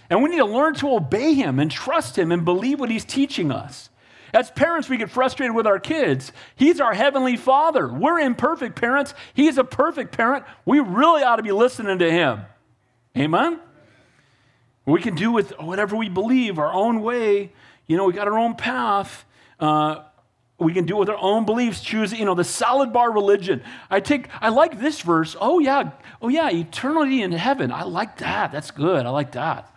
[0.10, 3.04] And we need to learn to obey Him and trust Him and believe what He's
[3.04, 3.90] teaching us.
[4.34, 6.32] As parents, we get frustrated with our kids.
[6.56, 7.88] He's our heavenly Father.
[7.88, 9.14] We're imperfect parents.
[9.34, 10.46] He's a perfect parent.
[10.66, 12.42] We really ought to be listening to Him.
[13.18, 13.60] Amen?
[14.86, 17.52] We can do with whatever we believe, our own way.
[17.88, 19.26] You know, we got our own path.
[19.60, 20.04] Uh,
[20.60, 23.62] we can do it with our own beliefs, choose, you know, the salad bar religion.
[23.92, 25.36] I take, I like this verse.
[25.40, 25.92] Oh, yeah.
[26.20, 26.50] Oh, yeah.
[26.50, 27.72] Eternity in heaven.
[27.72, 28.52] I like that.
[28.52, 29.06] That's good.
[29.06, 29.72] I like that.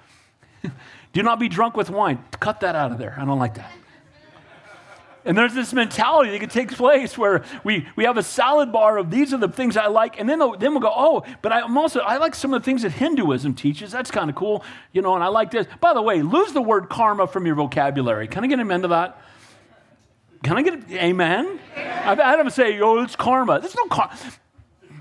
[1.13, 2.25] do not be drunk with wine.
[2.41, 3.15] Cut that out of there.
[3.19, 3.71] I don't like that.
[5.23, 9.11] And there's this mentality that takes place where we, we have a salad bar of
[9.11, 12.01] these are the things I like, and then, then we'll go, oh, but I'm also,
[12.01, 13.93] I like some of the things that Hinduism teaches.
[13.93, 15.67] That's kind of cool, you know, and I like this.
[15.79, 18.29] By the way, lose the word karma from your vocabulary.
[18.29, 19.21] Can I get an end to that?
[20.43, 21.61] Can I get an amen?
[21.77, 23.61] I've had them say, oh, it's karma.
[23.61, 24.17] There's no karma.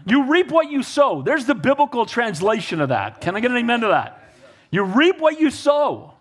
[0.06, 1.21] You reap what you sow.
[1.21, 3.21] There's the biblical translation of that.
[3.21, 4.34] Can I get an amen to that?
[4.71, 6.13] You reap what you sow.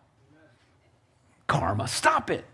[1.47, 1.89] Karma.
[1.89, 2.45] Stop it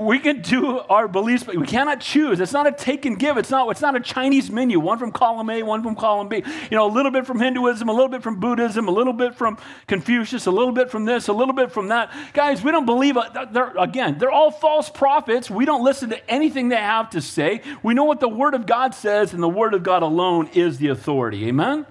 [0.00, 2.40] we can do our beliefs, but we cannot choose.
[2.40, 3.36] It's not a take and give.
[3.36, 6.42] It's not, it's not a Chinese menu, one from column A, one from column B.
[6.70, 9.34] You know, a little bit from Hinduism, a little bit from Buddhism, a little bit
[9.34, 12.10] from Confucius, a little bit from this, a little bit from that.
[12.32, 15.50] Guys, we don't believe, uh, they're, again, they're all false prophets.
[15.50, 17.60] We don't listen to anything they have to say.
[17.82, 20.78] We know what the Word of God says, and the Word of God alone is
[20.78, 21.46] the authority.
[21.46, 21.84] Amen?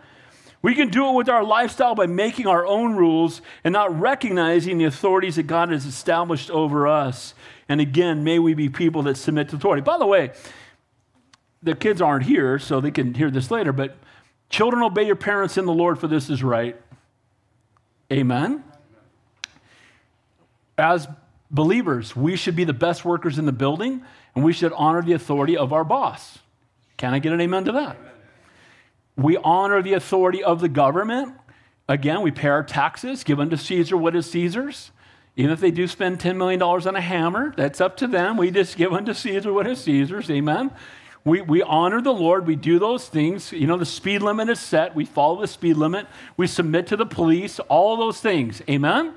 [0.64, 4.80] We can do it with our lifestyle by making our own rules and not recognizing
[4.80, 7.36] the authorities that God has established over us.
[7.70, 9.82] And again, may we be people that submit to authority.
[9.82, 10.32] By the way,
[11.62, 13.96] the kids aren't here, so they can hear this later, but
[14.50, 16.76] children, obey your parents in the Lord, for this is right.
[18.12, 18.64] Amen.
[20.78, 21.08] As
[21.52, 24.02] believers, we should be the best workers in the building,
[24.34, 26.40] and we should honor the authority of our boss.
[26.98, 27.98] Can I get an amen to that?
[29.16, 31.36] We honor the authority of the government.
[31.88, 34.92] Again, we pay our taxes, give unto Caesar what is Caesar's.
[35.40, 38.36] Even if they do spend $10 million on a hammer, that's up to them.
[38.36, 40.30] We just give unto Caesar what is Caesar's.
[40.30, 40.70] Amen.
[41.24, 42.46] We, we honor the Lord.
[42.46, 43.54] We do those things.
[43.54, 44.96] You know, the speed limit is set.
[44.96, 46.08] We follow the speed limit.
[46.36, 48.62] We submit to the police, all those things.
[48.70, 49.14] Amen.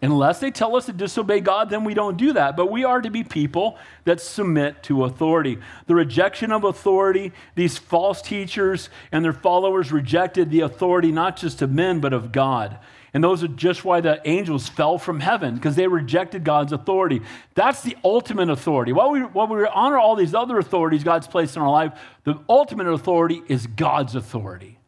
[0.00, 2.56] Unless they tell us to disobey God, then we don't do that.
[2.56, 5.58] But we are to be people that submit to authority.
[5.84, 11.60] The rejection of authority, these false teachers and their followers rejected the authority not just
[11.60, 12.78] of men, but of God.
[13.12, 17.22] And those are just why the angels fell from heaven, because they rejected God's authority.
[17.54, 18.92] That's the ultimate authority.
[18.92, 21.92] While we, while we honor all these other authorities God's placed in our life,
[22.24, 24.78] the ultimate authority is God's authority.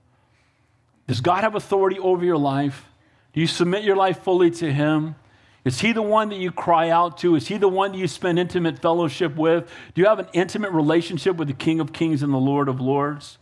[1.09, 2.87] Does God have authority over your life?
[3.33, 5.17] Do you submit your life fully to Him?
[5.65, 7.35] Is He the one that you cry out to?
[7.35, 9.71] Is He the one that you spend intimate fellowship with?
[9.95, 12.81] Do you have an intimate relationship with the King of Kings and the Lord of
[12.81, 13.39] Lords?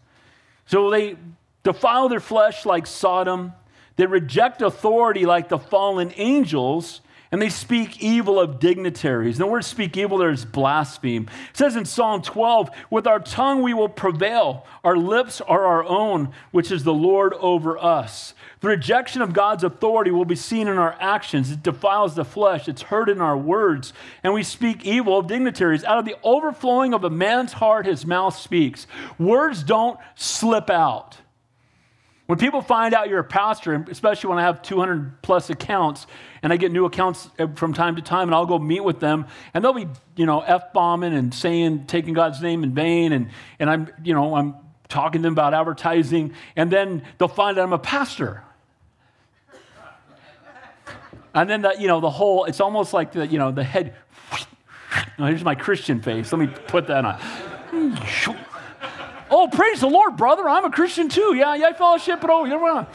[0.67, 1.17] So they
[1.63, 3.53] defile their flesh like Sodom.
[4.01, 9.37] They reject authority like the fallen angels and they speak evil of dignitaries.
[9.37, 11.29] The word speak evil there is blaspheme.
[11.51, 14.67] It says in Psalm 12, with our tongue we will prevail.
[14.85, 18.33] Our lips are our own, which is the Lord over us.
[18.61, 21.51] The rejection of God's authority will be seen in our actions.
[21.51, 25.85] It defiles the flesh, it's heard in our words, and we speak evil of dignitaries.
[25.85, 28.87] Out of the overflowing of a man's heart, his mouth speaks.
[29.19, 31.19] Words don't slip out.
[32.31, 36.07] When people find out you're a pastor, especially when I have 200 plus accounts,
[36.45, 39.27] and I get new accounts from time to time, and I'll go meet with them,
[39.53, 43.31] and they'll be, you know, f bombing and saying, taking God's name in vain, and
[43.59, 44.55] and I'm, you know, I'm
[44.89, 48.45] talking to them about advertising, and then they'll find out I'm a pastor.
[51.35, 53.97] And then the, you know, the whole, it's almost like the, you know, the head.
[55.17, 56.31] Here's my Christian face.
[56.31, 57.21] Let me put that on.
[59.31, 60.49] Oh, praise the Lord, brother.
[60.49, 61.35] I'm a Christian too.
[61.35, 62.87] Yeah, yeah, I fellowship, but oh, you know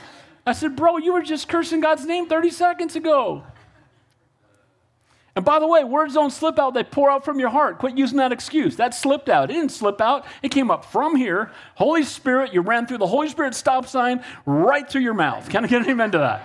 [0.46, 3.44] I said, bro, you were just cursing God's name 30 seconds ago.
[5.36, 7.80] And by the way, words don't slip out, they pour out from your heart.
[7.80, 8.78] Quit using that excuse.
[8.78, 9.50] That slipped out.
[9.50, 11.52] It didn't slip out, it came up from here.
[11.76, 15.50] Holy Spirit, you ran through the Holy Spirit stop sign right through your mouth.
[15.50, 16.42] Can I get an amen to that?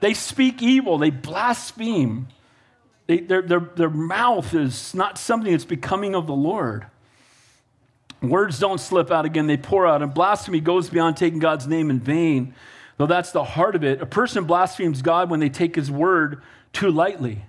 [0.00, 2.28] they speak evil, they blaspheme.
[3.10, 6.86] They, their, their, their mouth is not something that's becoming of the Lord.
[8.22, 10.00] Words don't slip out again, they pour out.
[10.00, 12.54] And blasphemy goes beyond taking God's name in vain,
[12.98, 14.00] though that's the heart of it.
[14.00, 16.40] A person blasphemes God when they take his word
[16.72, 17.42] too lightly.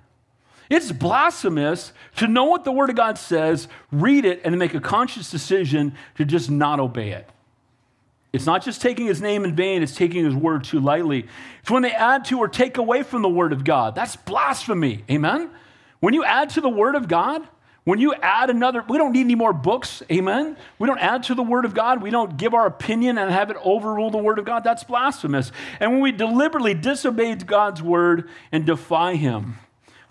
[0.68, 4.82] It's blasphemous to know what the word of God says, read it, and make a
[4.82, 7.30] conscious decision to just not obey it.
[8.34, 11.28] It's not just taking his name in vain, it's taking his word too lightly.
[11.62, 13.94] It's when they add to or take away from the word of God.
[13.94, 15.04] That's blasphemy.
[15.10, 15.50] Amen?
[16.00, 17.46] When you add to the word of God,
[17.84, 20.04] when you add another, we don't need any more books.
[20.12, 20.56] Amen?
[20.78, 22.02] We don't add to the word of God.
[22.02, 24.64] We don't give our opinion and have it overrule the word of God.
[24.64, 25.52] That's blasphemous.
[25.80, 29.58] And when we deliberately disobey God's word and defy him,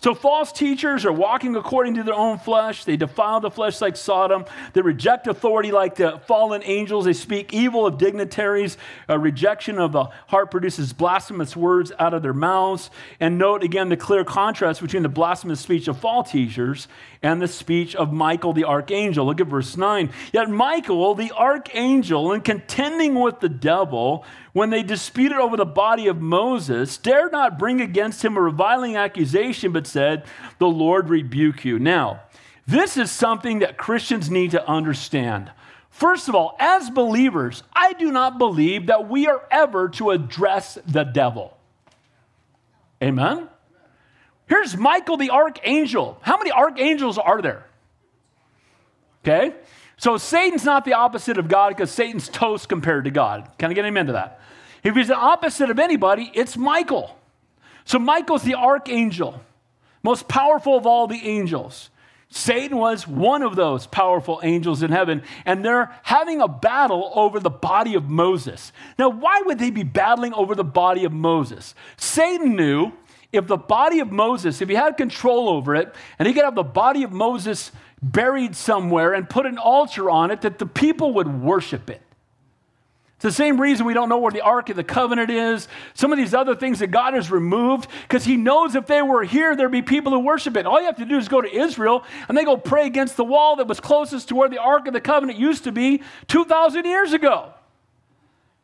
[0.03, 2.85] so, false teachers are walking according to their own flesh.
[2.85, 4.45] They defile the flesh like Sodom.
[4.73, 7.05] They reject authority like the fallen angels.
[7.05, 8.77] They speak evil of dignitaries.
[9.07, 12.89] A rejection of the heart produces blasphemous words out of their mouths.
[13.19, 16.87] And note again the clear contrast between the blasphemous speech of false teachers
[17.23, 19.25] and the speech of Michael the archangel.
[19.25, 20.11] Look at verse 9.
[20.33, 26.07] Yet Michael the archangel, in contending with the devil, when they disputed over the body
[26.07, 30.23] of Moses, dared not bring against him a reviling accusation, but said,
[30.57, 31.77] The Lord rebuke you.
[31.77, 32.21] Now,
[32.65, 35.51] this is something that Christians need to understand.
[35.89, 40.79] First of all, as believers, I do not believe that we are ever to address
[40.87, 41.57] the devil.
[43.03, 43.49] Amen?
[44.51, 46.17] Here's Michael the archangel.
[46.19, 47.65] How many archangels are there?
[49.23, 49.55] Okay?
[49.95, 53.47] So Satan's not the opposite of God because Satan's toast compared to God.
[53.57, 54.41] Can I get him into that?
[54.83, 57.17] If he's the opposite of anybody, it's Michael.
[57.85, 59.39] So Michael's the archangel,
[60.03, 61.89] most powerful of all the angels.
[62.27, 67.39] Satan was one of those powerful angels in heaven, and they're having a battle over
[67.39, 68.73] the body of Moses.
[68.99, 71.73] Now, why would they be battling over the body of Moses?
[71.95, 72.91] Satan knew
[73.31, 76.55] if the body of Moses, if he had control over it, and he could have
[76.55, 81.13] the body of Moses buried somewhere and put an altar on it that the people
[81.13, 82.01] would worship it.
[83.15, 86.11] It's the same reason we don't know where the Ark of the Covenant is, some
[86.11, 89.55] of these other things that God has removed, because He knows if they were here,
[89.55, 90.65] there'd be people who worship it.
[90.65, 93.23] All you have to do is go to Israel and they go pray against the
[93.23, 96.83] wall that was closest to where the Ark of the Covenant used to be 2,000
[96.85, 97.53] years ago.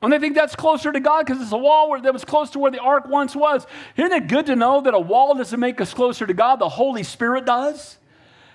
[0.02, 2.52] And they think that's closer to God because it's a wall where, that was close
[2.52, 3.66] to where the ark once was.
[3.96, 6.58] Isn't it good to know that a wall doesn't make us closer to God?
[6.58, 7.98] The Holy Spirit does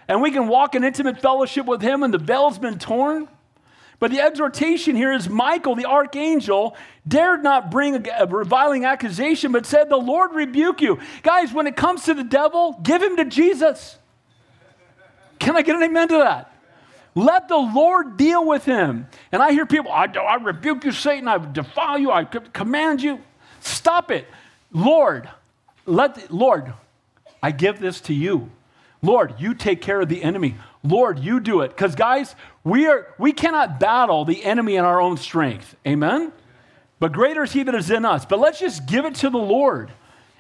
[0.09, 3.29] and we can walk in intimate fellowship with him, and the veil's been torn.
[3.99, 6.77] But the exhortation here is Michael, the archangel,
[7.07, 10.99] dared not bring a, a, reviling accusation, but said, The Lord rebuke you.
[11.23, 13.97] Guys, when it comes to the devil, give him to Jesus.
[15.39, 16.52] Can I get an amen to that?
[17.15, 19.07] Let the Lord deal with him.
[19.31, 21.29] And I hear people, I, I rebuke you, Satan.
[21.29, 22.11] I defile you.
[22.11, 23.21] I command you.
[23.61, 24.27] Stop it.
[24.73, 25.29] Lord,
[25.85, 26.73] let, Lord,
[27.43, 28.51] I give this to you.
[29.03, 30.55] Lord, you take care of the enemy.
[30.85, 31.69] Lord, you do it.
[31.69, 35.77] Because, guys, we, are, we cannot battle the enemy in our own strength.
[35.87, 36.33] Amen?
[36.99, 38.25] But greater is he that is in us.
[38.25, 39.91] But let's just give it to the Lord.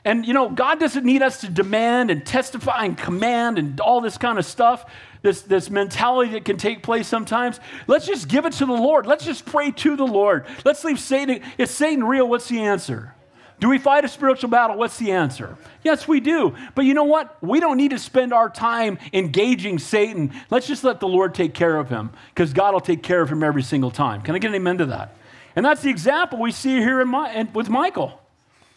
[0.04, 4.00] And, you know, God doesn't need us to demand and testify and command and all
[4.00, 4.84] this kind of stuff,
[5.22, 7.60] this, this mentality that can take place sometimes.
[7.86, 9.06] Let's just give it to the Lord.
[9.06, 10.46] Let's just pray to the Lord.
[10.64, 11.42] Let's leave Satan.
[11.58, 12.28] Is Satan real?
[12.28, 13.14] What's the answer?
[13.60, 14.76] Do we fight a spiritual battle?
[14.76, 15.56] What's the answer?
[15.84, 16.56] Yes, we do.
[16.74, 17.40] But you know what?
[17.40, 20.32] We don't need to spend our time engaging Satan.
[20.50, 23.30] Let's just let the Lord take care of him because God will take care of
[23.30, 24.20] him every single time.
[24.22, 25.14] Can I get an amen to that?
[25.54, 28.20] And that's the example we see here in my, in, with Michael.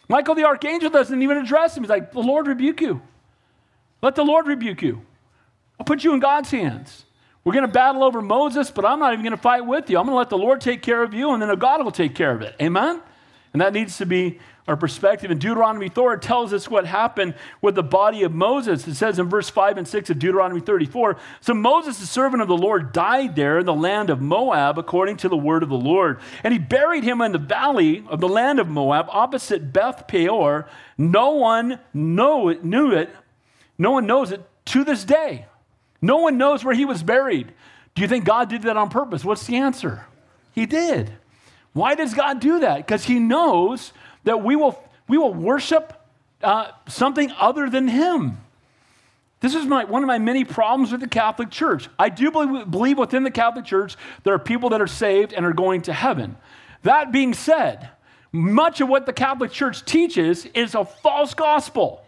[0.08, 1.82] Michael the archangel doesn't even address him.
[1.82, 3.02] He's like, The Lord rebuke you.
[4.02, 5.02] Let the Lord rebuke you.
[5.78, 7.04] I'll put you in God's hands.
[7.44, 9.98] We're going to battle over Moses, but I'm not even going to fight with you.
[9.98, 12.14] I'm going to let the Lord take care of you, and then God will take
[12.14, 12.56] care of it.
[12.60, 13.00] Amen?
[13.52, 15.30] And that needs to be our perspective.
[15.30, 18.86] In Deuteronomy 4, it tells us what happened with the body of Moses.
[18.88, 22.48] It says in verse 5 and 6 of Deuteronomy 34 So Moses, the servant of
[22.48, 25.76] the Lord, died there in the land of Moab, according to the word of the
[25.76, 26.18] Lord.
[26.42, 30.68] And he buried him in the valley of the land of Moab, opposite Beth Peor.
[30.98, 33.08] No one know it, knew it,
[33.78, 35.46] no one knows it to this day.
[36.06, 37.52] No one knows where he was buried.
[37.96, 39.24] Do you think God did that on purpose?
[39.24, 40.06] What's the answer?
[40.52, 41.12] He did.
[41.72, 42.78] Why does God do that?
[42.78, 43.92] Because he knows
[44.22, 45.92] that we will, we will worship
[46.42, 48.38] uh, something other than Him.
[49.40, 51.88] This is my, one of my many problems with the Catholic Church.
[51.98, 55.44] I do believe, believe within the Catholic Church there are people that are saved and
[55.44, 56.36] are going to heaven.
[56.84, 57.90] That being said,
[58.30, 62.04] much of what the Catholic Church teaches is a false gospel.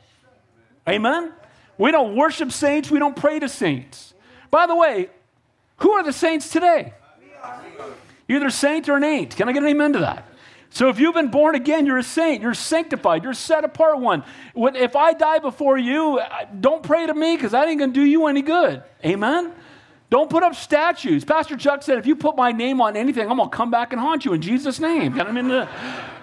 [0.89, 1.33] Amen?
[1.79, 4.13] We don't worship saints, we don't pray to saints.
[4.51, 5.09] By the way,
[5.79, 6.93] who are the saints today?
[8.27, 9.37] You're either saint or an ain't.
[9.37, 10.29] Can I get an amen to that?
[10.71, 14.23] So if you've been born again, you're a saint, you're sanctified, you're set apart one.
[14.55, 18.01] If I die before you, uh, don't pray to me because that ain't going to
[18.01, 18.83] do you any good.
[19.05, 19.53] Amen?
[20.11, 21.25] Don't put up statues.
[21.25, 23.93] Pastor Chuck said, if you put my name on anything, I'm going to come back
[23.93, 25.19] and haunt you in Jesus' name.
[25.21, 25.49] I mean,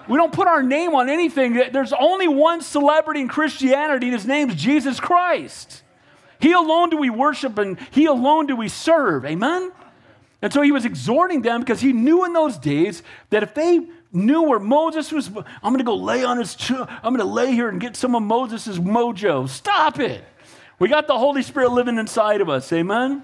[0.08, 1.54] we don't put our name on anything.
[1.72, 5.82] There's only one celebrity in Christianity, and his name's Jesus Christ.
[6.38, 9.24] He alone do we worship, and He alone do we serve.
[9.24, 9.72] Amen?
[10.42, 13.80] And so he was exhorting them because he knew in those days that if they
[14.12, 15.28] knew where Moses was.
[15.28, 18.14] I'm going to go lay on his, I'm going to lay here and get some
[18.14, 19.48] of Moses' mojo.
[19.48, 20.24] Stop it.
[20.78, 22.72] We got the Holy Spirit living inside of us.
[22.72, 23.22] Amen.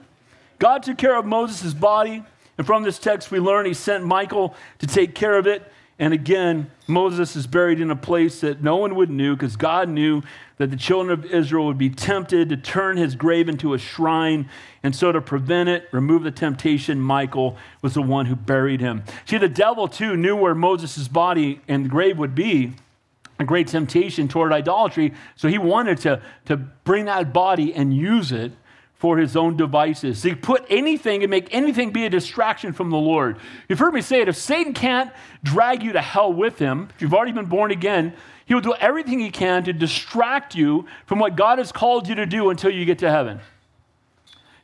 [0.58, 2.22] God took care of Moses' body.
[2.58, 5.70] And from this text, we learn he sent Michael to take care of it.
[6.02, 9.88] And again, Moses is buried in a place that no one would knew because God
[9.88, 10.22] knew
[10.56, 14.50] that the children of Israel would be tempted to turn his grave into a shrine.
[14.82, 19.04] And so, to prevent it, remove the temptation, Michael was the one who buried him.
[19.26, 22.72] See, the devil too knew where Moses' body and grave would be
[23.38, 25.14] a great temptation toward idolatry.
[25.36, 28.50] So he wanted to, to bring that body and use it
[29.02, 30.22] for his own devices.
[30.22, 33.36] He put anything and make anything be a distraction from the Lord.
[33.68, 35.10] You've heard me say it if Satan can't
[35.42, 38.14] drag you to hell with him, if you've already been born again,
[38.46, 42.14] he will do everything he can to distract you from what God has called you
[42.14, 43.40] to do until you get to heaven.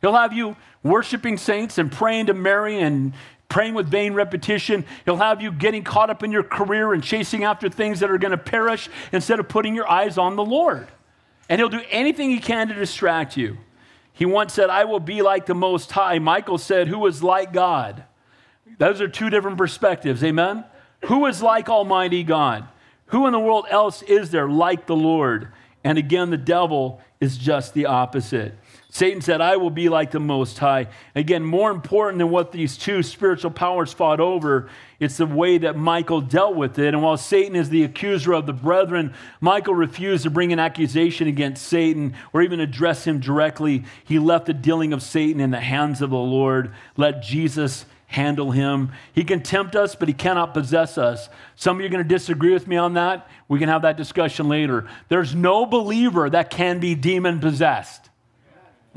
[0.03, 3.14] He'll have you worshiping saints and praying to Mary and
[3.49, 4.84] praying with vain repetition.
[5.05, 8.18] He'll have you getting caught up in your career and chasing after things that are
[8.18, 10.86] going to perish instead of putting your eyes on the Lord.
[11.49, 13.59] And he'll do anything he can to distract you.
[14.19, 16.19] He once said, I will be like the Most High.
[16.19, 18.03] Michael said, Who is like God?
[18.77, 20.25] Those are two different perspectives.
[20.25, 20.64] Amen?
[21.05, 22.66] Who is like Almighty God?
[23.07, 25.53] Who in the world else is there like the Lord?
[25.85, 28.55] And again, the devil is just the opposite.
[28.91, 30.89] Satan said, I will be like the Most High.
[31.14, 34.69] Again, more important than what these two spiritual powers fought over,
[35.01, 36.93] it's the way that Michael dealt with it.
[36.93, 41.29] And while Satan is the accuser of the brethren, Michael refused to bring an accusation
[41.29, 43.85] against Satan or even address him directly.
[44.05, 46.73] He left the dealing of Satan in the hands of the Lord.
[46.97, 48.91] Let Jesus handle him.
[49.13, 51.29] He can tempt us, but he cannot possess us.
[51.55, 53.29] Some of you are going to disagree with me on that.
[53.47, 54.89] We can have that discussion later.
[55.09, 58.08] There's no believer that can be demon possessed.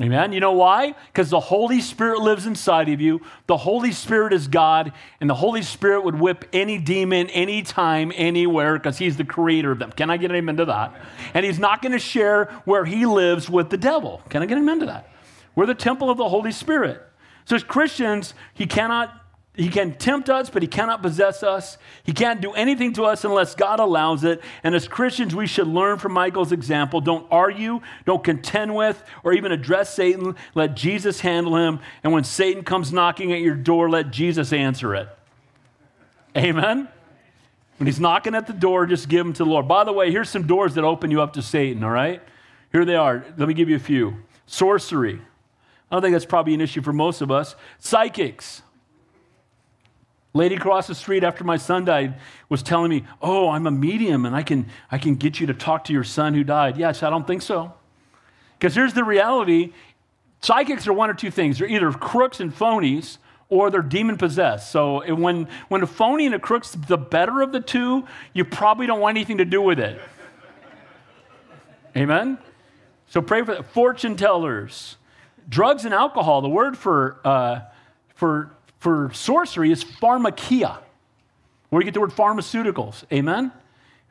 [0.02, 0.34] Amen.
[0.34, 0.96] You know why?
[1.08, 3.22] Because the Holy Spirit lives inside of you.
[3.46, 8.80] The Holy Spirit is God, and the Holy Spirit would whip any demon anytime, anywhere,
[8.80, 9.92] because He's the creator of them.
[9.92, 10.96] Can I get him into that?
[11.36, 14.24] And He's not going to share where He lives with the devil.
[14.30, 15.08] Can I get him into that?
[15.56, 17.02] We're the temple of the Holy Spirit.
[17.46, 19.21] So, as Christians, He cannot
[19.54, 21.78] he can tempt us, but he cannot possess us.
[22.04, 24.42] He can't do anything to us unless God allows it.
[24.64, 27.02] And as Christians, we should learn from Michael's example.
[27.02, 30.36] Don't argue, don't contend with, or even address Satan.
[30.56, 31.80] Let Jesus handle him.
[32.02, 35.10] And when Satan comes knocking at your door, let Jesus answer it.
[36.38, 36.88] Amen?
[37.78, 39.68] When he's knocking at the door, just give him to the Lord.
[39.68, 42.22] By the way, here's some doors that open you up to Satan, all right?
[42.72, 43.26] Here they are.
[43.36, 45.20] Let me give you a few sorcery.
[45.90, 47.56] I don't think that's probably an issue for most of us.
[47.80, 48.62] Psychics.
[50.34, 52.16] Lady across the street after my son died
[52.48, 55.54] was telling me, Oh, I'm a medium and I can, I can get you to
[55.54, 56.78] talk to your son who died.
[56.78, 57.74] Yes, I don't think so.
[58.58, 59.74] Because here's the reality
[60.42, 63.18] psychics are one or two things they're either crooks and phonies,
[63.52, 64.72] or they're demon possessed.
[64.72, 68.88] So when, when a phony and a crook's the better of the two, you probably
[68.88, 70.00] don't want anything to do with it.
[71.96, 72.38] Amen?
[73.08, 74.96] So pray for fortune tellers.
[75.50, 77.60] Drugs and alcohol, the word for, uh,
[78.16, 78.52] for,
[78.82, 80.80] for sorcery is pharmakeia,
[81.70, 83.04] where you get the word pharmaceuticals.
[83.14, 83.52] Amen?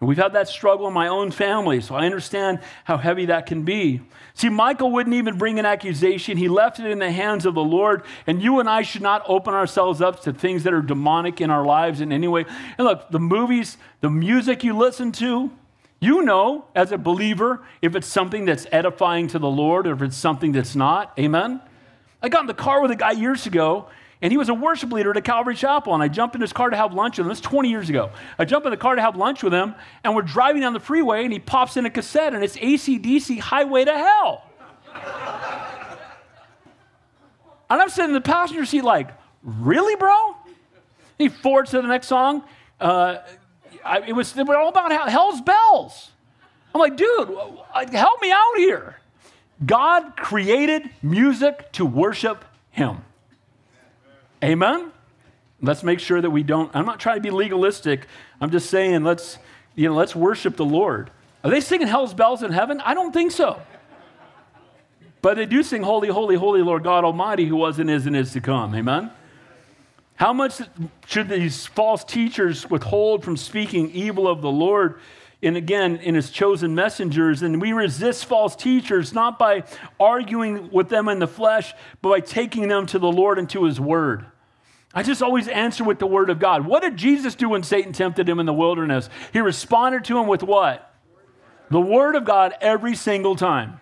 [0.00, 3.46] And we've had that struggle in my own family, so I understand how heavy that
[3.46, 4.00] can be.
[4.34, 6.38] See, Michael wouldn't even bring an accusation.
[6.38, 9.24] He left it in the hands of the Lord, and you and I should not
[9.26, 12.44] open ourselves up to things that are demonic in our lives in any way.
[12.78, 15.50] And look, the movies, the music you listen to,
[15.98, 20.00] you know as a believer if it's something that's edifying to the Lord or if
[20.00, 21.12] it's something that's not.
[21.18, 21.60] Amen?
[22.22, 23.88] I got in the car with a guy years ago,
[24.22, 25.94] and he was a worship leader at a Calvary Chapel.
[25.94, 27.28] And I jumped in his car to have lunch with him.
[27.28, 28.10] That's 20 years ago.
[28.38, 30.80] I jump in the car to have lunch with him, and we're driving down the
[30.80, 34.44] freeway, and he pops in a cassette, and it's ACDC Highway to Hell.
[37.70, 39.10] and I'm sitting in the passenger seat, like,
[39.42, 40.36] really, bro?
[41.18, 42.44] He forwards to the next song.
[42.80, 43.18] Uh,
[43.84, 46.10] I, it was all about hell's bells.
[46.74, 47.28] I'm like, dude,
[47.92, 48.96] help me out here.
[49.64, 53.04] God created music to worship Him.
[54.42, 54.92] Amen?
[55.62, 56.70] Let's make sure that we don't.
[56.74, 58.06] I'm not trying to be legalistic.
[58.40, 59.38] I'm just saying let's,
[59.74, 61.10] you know, let's worship the Lord.
[61.44, 62.80] Are they singing hell's bells in heaven?
[62.80, 63.60] I don't think so.
[65.22, 68.16] But they do sing, Holy, Holy, Holy Lord God Almighty, who was and is and
[68.16, 68.74] is to come.
[68.74, 69.10] Amen?
[70.14, 70.60] How much
[71.06, 75.00] should these false teachers withhold from speaking evil of the Lord?
[75.42, 77.42] And again, in his chosen messengers.
[77.42, 79.64] And we resist false teachers not by
[79.98, 81.72] arguing with them in the flesh,
[82.02, 84.26] but by taking them to the Lord and to his word.
[84.92, 86.66] I just always answer with the word of God.
[86.66, 89.08] What did Jesus do when Satan tempted him in the wilderness?
[89.32, 90.92] He responded to him with what?
[91.70, 93.78] The word of God every single time.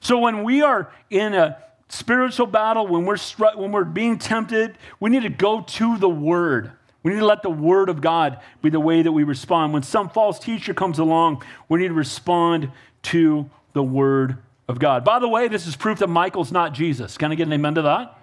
[0.00, 3.18] So when we are in a spiritual battle, when we're,
[3.56, 6.72] when we're being tempted, we need to go to the word.
[7.04, 9.72] We need to let the word of God be the way that we respond.
[9.72, 12.72] When some false teacher comes along, we need to respond
[13.04, 15.04] to the word of God.
[15.04, 17.16] By the way, this is proof that Michael's not Jesus.
[17.18, 18.18] Can I get an amen to that?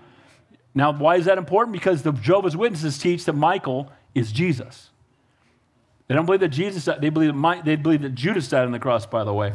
[0.73, 1.73] Now, why is that important?
[1.73, 4.89] Because the Jehovah's Witnesses teach that Michael is Jesus.
[6.07, 8.79] They don't believe that Jesus, they believe that, they believe that Judas died on the
[8.79, 9.53] cross, by the way.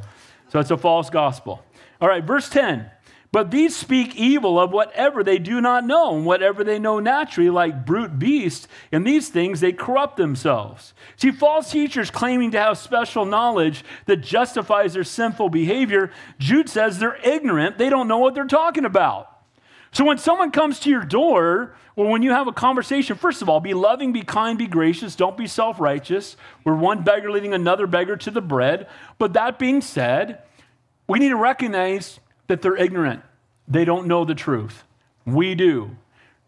[0.48, 1.64] So it's a false gospel.
[2.00, 2.90] All right, verse 10.
[3.36, 7.50] But these speak evil of whatever they do not know, and whatever they know naturally,
[7.50, 8.66] like brute beasts.
[8.90, 10.94] In these things they corrupt themselves.
[11.16, 16.98] See, false teachers claiming to have special knowledge that justifies their sinful behavior, Jude says
[16.98, 17.76] they're ignorant.
[17.76, 19.30] They don't know what they're talking about.
[19.92, 23.50] So when someone comes to your door, or when you have a conversation, first of
[23.50, 26.38] all, be loving, be kind, be gracious, don't be self righteous.
[26.64, 28.88] We're one beggar leading another beggar to the bread.
[29.18, 30.38] But that being said,
[31.06, 32.18] we need to recognize
[32.48, 33.22] that they're ignorant.
[33.68, 34.84] They don't know the truth.
[35.24, 35.96] We do.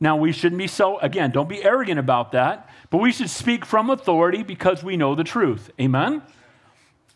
[0.01, 3.65] Now, we shouldn't be so, again, don't be arrogant about that, but we should speak
[3.65, 5.71] from authority because we know the truth.
[5.81, 6.23] Amen?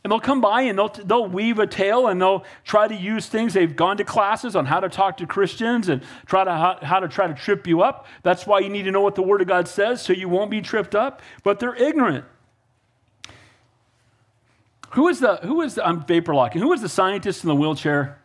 [0.03, 3.26] And they'll come by and they'll, they'll weave a tale and they'll try to use
[3.26, 3.55] things.
[3.55, 6.99] They've gone to classes on how to talk to Christians and try to how, how
[6.99, 8.07] to try to trip you up.
[8.24, 10.51] That's why you need to know what the Word of God says so you won't
[10.51, 11.22] be tripped up.
[11.45, 12.24] But they're ignorant.
[14.91, 17.55] Who is the, who is the, I'm vapor locking, who is the scientist in the
[17.55, 18.18] wheelchair?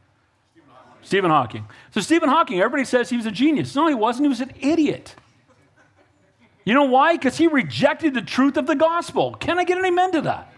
[1.07, 1.65] Stephen Hawking.
[1.91, 3.73] So, Stephen Hawking, everybody says he was a genius.
[3.73, 4.25] No, he wasn't.
[4.25, 5.15] He was an idiot.
[6.65, 7.13] You know why?
[7.13, 9.33] Because he rejected the truth of the gospel.
[9.35, 10.51] Can I get an amen to that?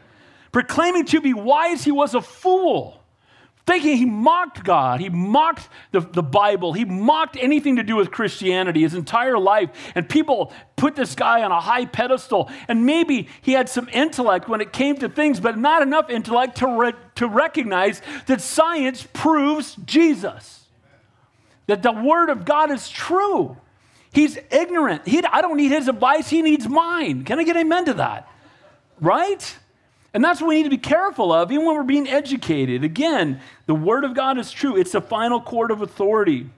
[0.52, 2.99] Proclaiming to be wise, he was a fool
[3.70, 5.00] thinking he mocked God.
[5.00, 6.74] He mocked the, the Bible.
[6.74, 9.70] He mocked anything to do with Christianity his entire life.
[9.94, 12.50] And people put this guy on a high pedestal.
[12.68, 16.58] And maybe he had some intellect when it came to things, but not enough intellect
[16.58, 20.66] to, re- to recognize that science proves Jesus,
[21.68, 23.56] that the Word of God is true.
[24.12, 25.08] He's ignorant.
[25.08, 27.24] He, I don't need his advice, he needs mine.
[27.24, 28.28] Can I get amen to that?
[29.00, 29.58] Right?
[30.14, 32.84] And that's what we need to be careful of, even when we're being educated.
[32.84, 34.76] Again, the word of God is true.
[34.76, 36.50] It's the final court of authority.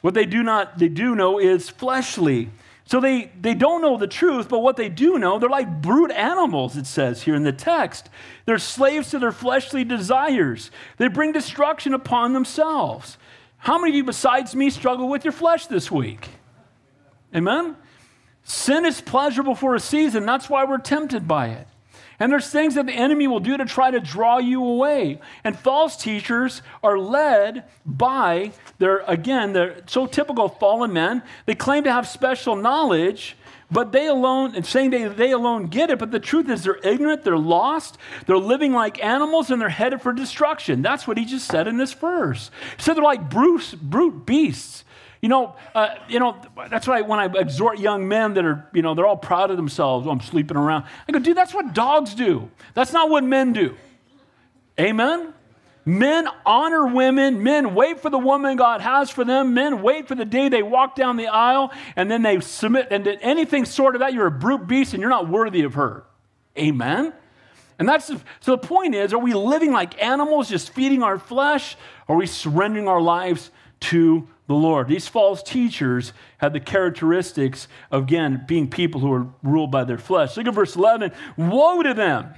[0.00, 2.50] What they do not, they do know is fleshly.
[2.86, 6.12] So they, they don't know the truth, but what they do know, they're like brute
[6.12, 8.08] animals, it says here in the text.
[8.44, 10.70] They're slaves to their fleshly desires.
[10.96, 13.18] They bring destruction upon themselves.
[13.58, 16.28] How many of you besides me struggle with your flesh this week?
[17.34, 17.76] Amen?
[18.44, 20.24] Sin is pleasurable for a season.
[20.24, 21.66] That's why we're tempted by it.
[22.18, 25.20] And there's things that the enemy will do to try to draw you away.
[25.44, 31.22] And false teachers are led by their, again, they're so typical fallen men.
[31.44, 33.36] They claim to have special knowledge,
[33.70, 36.78] but they alone, and saying they, they alone get it, but the truth is they're
[36.84, 40.82] ignorant, they're lost, they're living like animals, and they're headed for destruction.
[40.82, 42.50] That's what he just said in this verse.
[42.76, 44.84] He said they're like brute, brute beasts.
[45.26, 48.80] You know, uh, you know, that's why when I exhort young men that are, you
[48.80, 50.06] know, they're all proud of themselves.
[50.06, 50.84] Oh, I'm sleeping around.
[51.08, 52.48] I go, dude, that's what dogs do.
[52.74, 53.74] That's not what men do.
[54.78, 55.34] Amen?
[55.84, 57.42] Men honor women.
[57.42, 59.52] Men wait for the woman God has for them.
[59.52, 62.86] Men wait for the day they walk down the aisle and then they submit.
[62.92, 66.04] And anything sort of that, you're a brute beast and you're not worthy of her.
[66.56, 67.12] Amen?
[67.80, 71.18] And that's the, so the point is are we living like animals, just feeding our
[71.18, 71.76] flesh?
[72.06, 73.50] Or are we surrendering our lives
[73.80, 74.88] to the Lord.
[74.88, 79.98] These false teachers had the characteristics of, again, being people who are ruled by their
[79.98, 80.36] flesh.
[80.36, 81.12] Look at verse 11.
[81.36, 82.34] Woe to them,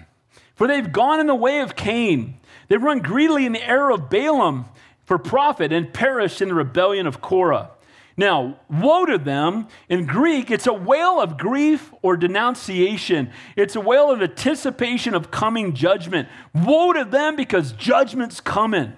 [0.55, 2.39] for they've gone in the way of Cain.
[2.69, 4.67] They've run greedily in the error of Balaam
[5.05, 7.71] for profit and perished in the rebellion of Korah.
[8.19, 9.69] Now, woe to them.
[9.89, 13.31] In Greek, it's a wail of grief or denunciation.
[13.55, 16.29] It's a wail of anticipation of coming judgment.
[16.53, 18.95] Woe to them because judgment's coming.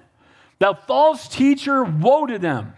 [0.58, 2.72] Thou false teacher, woe to them.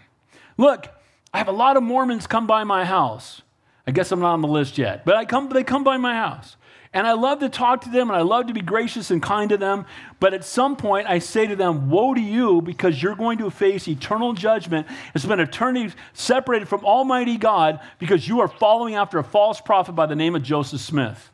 [0.57, 0.87] Look,
[1.33, 3.41] I have a lot of Mormons come by my house.
[3.85, 6.13] I guess I'm not on the list yet, but I come, they come by my
[6.13, 6.55] house.
[6.95, 9.49] And I love to talk to them and I love to be gracious and kind
[9.49, 9.85] to them.
[10.19, 13.49] But at some point, I say to them, Woe to you, because you're going to
[13.49, 19.17] face eternal judgment and spend eternity separated from Almighty God because you are following after
[19.17, 21.31] a false prophet by the name of Joseph Smith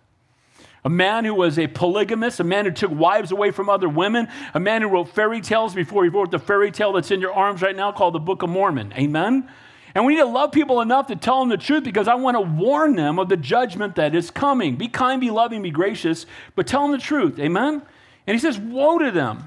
[0.84, 4.28] a man who was a polygamist, a man who took wives away from other women,
[4.54, 7.34] a man who wrote fairy tales before he wrote the fairy tale that's in your
[7.34, 8.94] arms right now called the Book of Mormon.
[8.94, 9.50] Amen?
[9.96, 12.36] And we need to love people enough to tell them the truth because I want
[12.36, 14.76] to warn them of the judgment that is coming.
[14.76, 16.26] Be kind, be loving, be gracious,
[16.56, 17.40] but tell them the truth.
[17.40, 17.82] Amen?
[18.28, 19.46] And he says, Woe to them.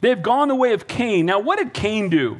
[0.00, 1.26] They've gone the way of Cain.
[1.26, 2.38] Now, what did Cain do?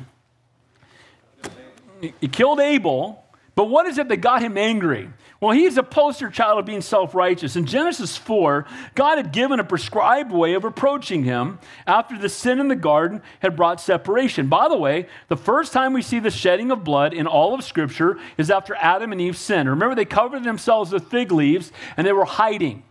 [2.21, 3.25] He killed Abel,
[3.57, 5.11] but what is it that got him angry?
[5.41, 7.55] Well, he's a poster child of being self righteous.
[7.55, 8.67] In Genesis 4,
[8.97, 13.23] God had given a prescribed way of approaching him after the sin in the garden
[13.39, 14.49] had brought separation.
[14.49, 17.63] By the way, the first time we see the shedding of blood in all of
[17.63, 19.69] Scripture is after Adam and Eve sinned.
[19.69, 22.83] Remember, they covered themselves with fig leaves and they were hiding.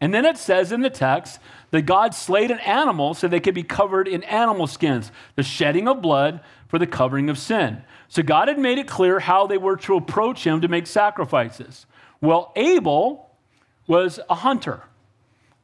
[0.00, 1.38] And then it says in the text
[1.70, 5.86] that God slayed an animal so they could be covered in animal skins, the shedding
[5.86, 7.82] of blood for the covering of sin.
[8.14, 11.84] So God had made it clear how they were to approach him to make sacrifices.
[12.20, 13.28] Well, Abel
[13.88, 14.84] was a hunter,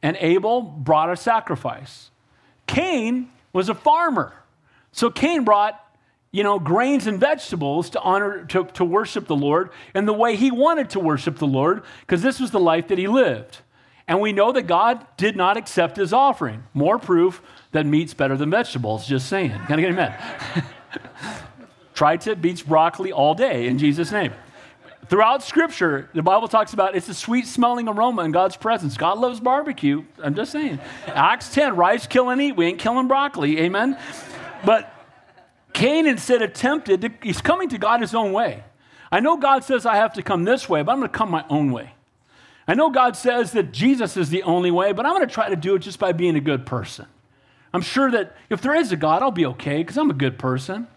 [0.02, 2.10] and Abel brought a sacrifice.
[2.66, 4.32] Cain was a farmer.
[4.90, 5.80] So Cain brought,
[6.32, 10.34] you know, grains and vegetables to honor to, to worship the Lord in the way
[10.34, 13.58] he wanted to worship the Lord, because this was the life that he lived.
[14.08, 16.64] And we know that God did not accept his offering.
[16.74, 19.52] More proof that meat's better than vegetables, just saying.
[19.52, 20.64] Can I get amen?
[22.00, 24.32] Tri-tip beats broccoli all day in Jesus' name.
[25.08, 28.96] Throughout Scripture, the Bible talks about it's a sweet smelling aroma in God's presence.
[28.96, 30.02] God loves barbecue.
[30.16, 30.80] I'm just saying.
[31.08, 32.56] Acts 10, rice kill and eat.
[32.56, 33.58] We ain't killing broccoli.
[33.60, 33.98] Amen.
[34.64, 34.90] But
[35.74, 38.64] Cain instead attempted, to, he's coming to God his own way.
[39.12, 41.30] I know God says I have to come this way, but I'm going to come
[41.30, 41.92] my own way.
[42.66, 45.50] I know God says that Jesus is the only way, but I'm going to try
[45.50, 47.04] to do it just by being a good person.
[47.74, 50.38] I'm sure that if there is a God, I'll be okay because I'm a good
[50.38, 50.88] person.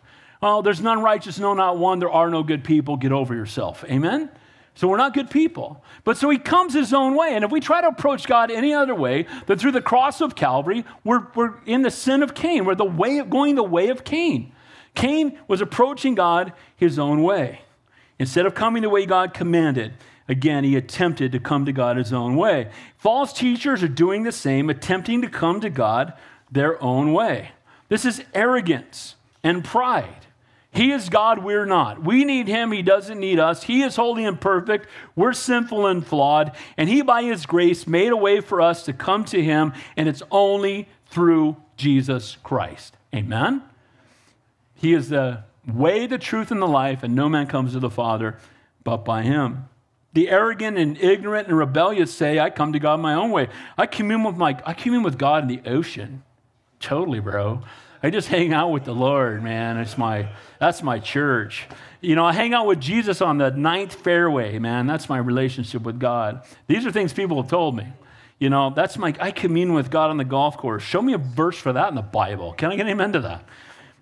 [0.46, 2.00] Oh, there's none righteous, no, not one.
[2.00, 2.98] There are no good people.
[2.98, 3.86] Get over yourself.
[3.86, 4.30] Amen?
[4.76, 5.82] So we're not good people.
[6.04, 7.34] But so he comes his own way.
[7.34, 10.36] And if we try to approach God any other way than through the cross of
[10.36, 12.66] Calvary, we're, we're in the sin of Cain.
[12.66, 14.52] We're the way of, going the way of Cain.
[14.96, 17.62] Cain was approaching God his own way.
[18.20, 19.94] Instead of coming the way God commanded,
[20.28, 22.70] again, he attempted to come to God his own way.
[22.98, 26.14] False teachers are doing the same, attempting to come to God
[26.52, 27.52] their own way.
[27.88, 30.28] This is arrogance and pride.
[30.74, 32.04] He is God, we're not.
[32.04, 33.64] We need Him, He doesn't need us.
[33.64, 38.12] He is holy and perfect, we're sinful and flawed, and He, by His grace, made
[38.12, 42.98] a way for us to come to Him, and it's only through Jesus Christ.
[43.14, 43.62] Amen?
[44.74, 47.90] He is the way, the truth, and the life, and no man comes to the
[47.90, 48.38] Father
[48.84, 49.70] but by Him.
[50.14, 53.48] The arrogant and ignorant and rebellious say, I come to God my own way.
[53.78, 56.24] I commune with, my, I commune with God in the ocean.
[56.80, 57.62] Totally, bro.
[58.06, 59.78] I just hang out with the Lord, man.
[59.78, 60.28] It's my,
[60.60, 61.66] that's my church.
[62.02, 64.88] You know, I hang out with Jesus on the ninth fairway, man.
[64.88, 66.44] That's my relationship with God.
[66.68, 67.88] These are things people have told me.
[68.40, 70.84] You know, that's my, I commune with God on the golf course.
[70.84, 72.52] Show me a verse for that in the Bible.
[72.52, 73.46] Can I get amen to that?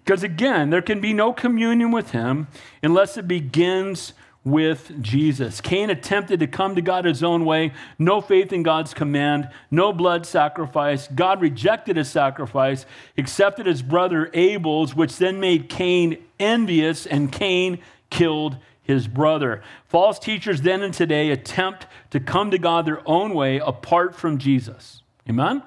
[0.03, 2.47] Because again, there can be no communion with Him
[2.81, 5.61] unless it begins with Jesus.
[5.61, 9.93] Cain attempted to come to God his own way, no faith in God's command, no
[9.93, 11.07] blood sacrifice.
[11.07, 12.85] God rejected his sacrifice,
[13.17, 17.79] accepted his brother Abel's, which then made Cain envious, and Cain
[18.09, 19.61] killed his brother.
[19.85, 24.39] False teachers then and today attempt to come to God their own way apart from
[24.39, 25.03] Jesus.
[25.29, 25.61] Amen?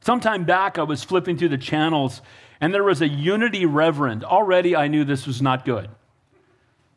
[0.00, 2.22] Sometime back, I was flipping through the channels,
[2.60, 4.24] and there was a unity reverend.
[4.24, 5.88] Already, I knew this was not good.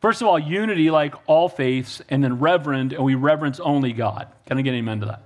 [0.00, 4.28] First of all, unity like all faiths, and then reverend, and we reverence only God.
[4.46, 5.22] Can I get amen to that?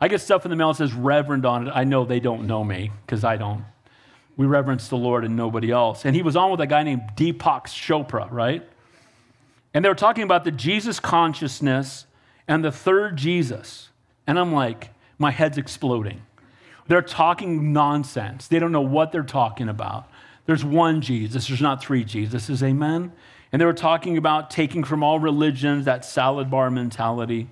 [0.00, 1.70] I get stuff in the mail that says reverend on it.
[1.74, 3.64] I know they don't know me because I don't.
[4.36, 6.04] We reverence the Lord and nobody else.
[6.04, 8.68] And he was on with a guy named Deepak Chopra, right?
[9.72, 12.06] And they were talking about the Jesus consciousness
[12.46, 13.90] and the third Jesus.
[14.26, 16.22] And I'm like, my head's exploding.
[16.88, 18.48] They're talking nonsense.
[18.48, 20.08] They don't know what they're talking about.
[20.44, 23.12] There's one Jesus, there's not three Jesuses, amen?
[23.56, 27.48] And they were talking about taking from all religions that salad bar mentality.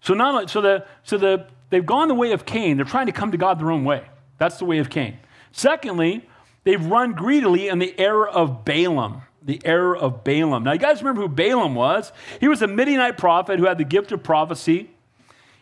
[0.00, 2.76] So not so the so the they've gone the way of Cain.
[2.76, 4.02] They're trying to come to God their own way.
[4.38, 5.18] That's the way of Cain.
[5.52, 6.28] Secondly,
[6.64, 9.22] they've run greedily in the error of Balaam.
[9.40, 10.64] The error of Balaam.
[10.64, 12.10] Now, you guys remember who Balaam was?
[12.40, 14.90] He was a Midianite prophet who had the gift of prophecy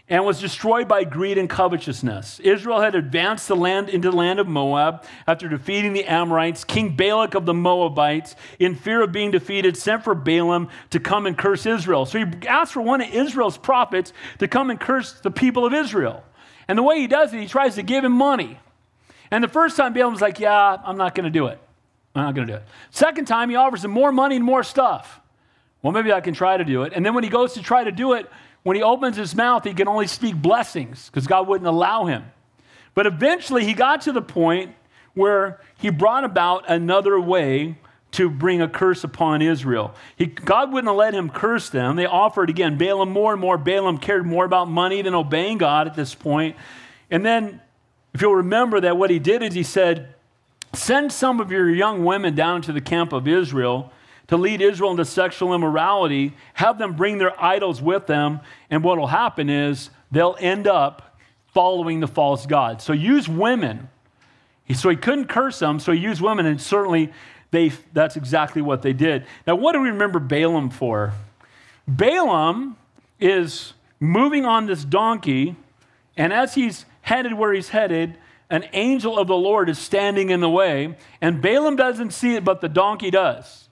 [0.09, 2.39] and was destroyed by greed and covetousness.
[2.41, 6.63] Israel had advanced the land into the land of Moab after defeating the Amorites.
[6.63, 11.27] King Balak of the Moabites, in fear of being defeated, sent for Balaam to come
[11.27, 12.05] and curse Israel.
[12.05, 15.73] So he asked for one of Israel's prophets to come and curse the people of
[15.73, 16.23] Israel.
[16.69, 18.59] And the way he does it, he tries to give him money.
[19.31, 21.59] And the first time Balaam's like, Yeah, I'm not going to do it.
[22.15, 22.65] I'm not going to do it.
[22.91, 25.21] Second time, he offers him more money and more stuff.
[25.85, 26.95] Well, maybe I can try to do it.
[26.95, 28.31] And then when he goes to try to do it,
[28.63, 32.25] when he opens his mouth, he can only speak blessings because God wouldn't allow him.
[32.95, 34.75] But eventually, he got to the point
[35.13, 37.77] where he brought about another way
[38.13, 39.95] to bring a curse upon Israel.
[40.17, 41.97] He, God wouldn't let him curse them.
[41.97, 43.59] They offered again, Balaam more and more.
[43.59, 46.57] Balaam cared more about money than obeying God at this point.
[47.11, 47.61] And then,
[48.15, 50.15] if you'll remember that what he did is he said,
[50.73, 53.93] Send some of your young women down to the camp of Israel
[54.29, 58.99] to lead Israel into sexual immorality, have them bring their idols with them, and what
[58.99, 61.19] will happen is they'll end up
[61.53, 62.81] following the false God.
[62.83, 63.89] So use women.
[64.75, 67.13] So he couldn't curse them, so he used women, and certainly
[67.51, 69.27] they, that's exactly what they did.
[69.47, 71.13] Now, what do we remember Balaam for?
[71.87, 72.77] Balaam
[73.21, 75.55] is moving on this donkey,
[76.17, 78.17] and as he's headed where he's headed,
[78.51, 82.45] an angel of the Lord is standing in the way, and Balaam doesn't see it,
[82.45, 83.64] but the donkey does.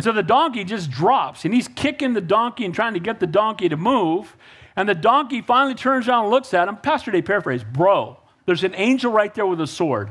[0.00, 3.20] And so the donkey just drops, and he's kicking the donkey and trying to get
[3.20, 4.34] the donkey to move.
[4.74, 6.78] And the donkey finally turns around and looks at him.
[6.78, 10.10] Pastor Day paraphrase, bro, there's an angel right there with a sword.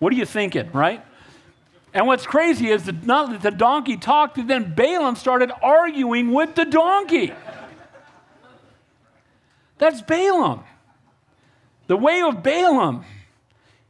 [0.00, 1.04] What are you thinking, right?
[1.94, 6.32] And what's crazy is that not that the donkey talked, and then Balaam started arguing
[6.32, 7.32] with the donkey.
[9.78, 10.64] That's Balaam.
[11.86, 13.04] The way of Balaam.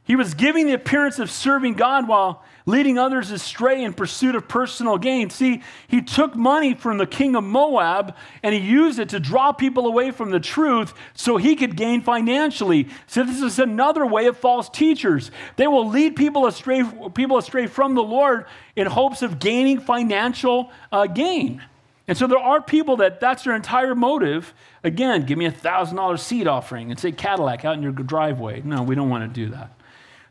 [0.03, 4.47] He was giving the appearance of serving God while leading others astray in pursuit of
[4.47, 5.29] personal gain.
[5.29, 9.51] See, he took money from the king of Moab and he used it to draw
[9.51, 12.87] people away from the truth so he could gain financially.
[13.07, 15.31] So this is another way of false teachers.
[15.55, 16.83] They will lead people astray,
[17.13, 18.45] people astray from the Lord
[18.75, 21.61] in hopes of gaining financial uh, gain.
[22.07, 24.53] And so there are people that that's their entire motive.
[24.83, 28.61] Again, give me a thousand dollar seed offering and say Cadillac out in your driveway.
[28.65, 29.71] No, we don't want to do that.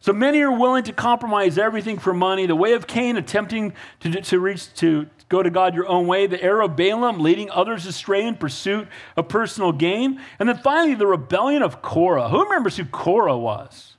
[0.02, 2.46] So many are willing to compromise everything for money.
[2.46, 6.26] The way of Cain, attempting to, to reach to go to God your own way.
[6.26, 10.18] The error of Balaam, leading others astray in pursuit of personal gain.
[10.38, 12.30] And then finally, the rebellion of Korah.
[12.30, 13.96] Who remembers who Korah was?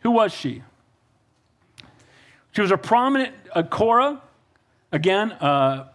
[0.00, 0.62] Who was she?
[2.52, 4.22] She was a prominent uh, Korah.
[4.90, 5.88] Again, uh,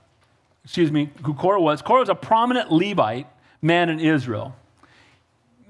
[0.63, 1.82] excuse me, who Korah was.
[1.82, 3.28] Korah was a prominent Levite
[3.59, 4.55] man in Israel.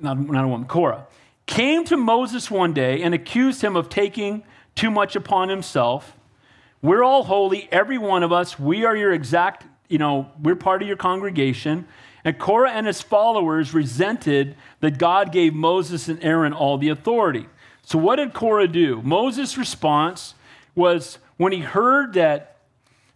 [0.01, 1.07] Not, not a woman, Korah
[1.45, 4.43] came to Moses one day and accused him of taking
[4.75, 6.15] too much upon himself.
[6.81, 8.59] We're all holy, every one of us.
[8.59, 11.87] We are your exact, you know, we're part of your congregation.
[12.23, 17.47] And Korah and his followers resented that God gave Moses and Aaron all the authority.
[17.83, 19.01] So, what did Korah do?
[19.03, 20.33] Moses' response
[20.73, 22.57] was when he heard that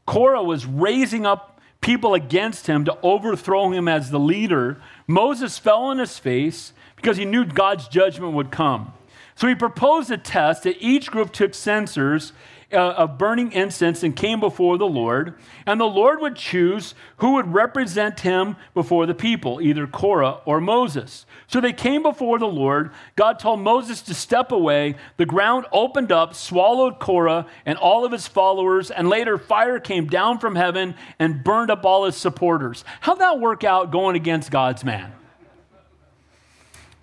[0.05, 5.83] Korah was raising up people against him to overthrow him as the leader, Moses fell
[5.83, 8.93] on his face because he knew God's judgment would come.
[9.35, 12.33] So he proposed a test that each group took censers
[12.71, 15.35] uh, of burning incense and came before the Lord,
[15.65, 20.61] and the Lord would choose who would represent him before the people, either Korah or
[20.61, 21.25] Moses.
[21.47, 22.91] So they came before the Lord.
[23.15, 24.95] God told Moses to step away.
[25.17, 30.07] The ground opened up, swallowed Korah and all of his followers, and later fire came
[30.07, 32.83] down from heaven and burned up all his supporters.
[33.01, 35.13] How'd that work out going against God's man?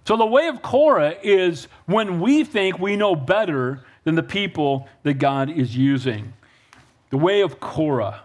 [0.06, 4.88] So the way of Korah is when we think we know better than the people
[5.02, 6.32] that God is using.
[7.10, 8.22] The way of Korah.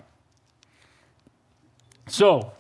[2.06, 2.54] So,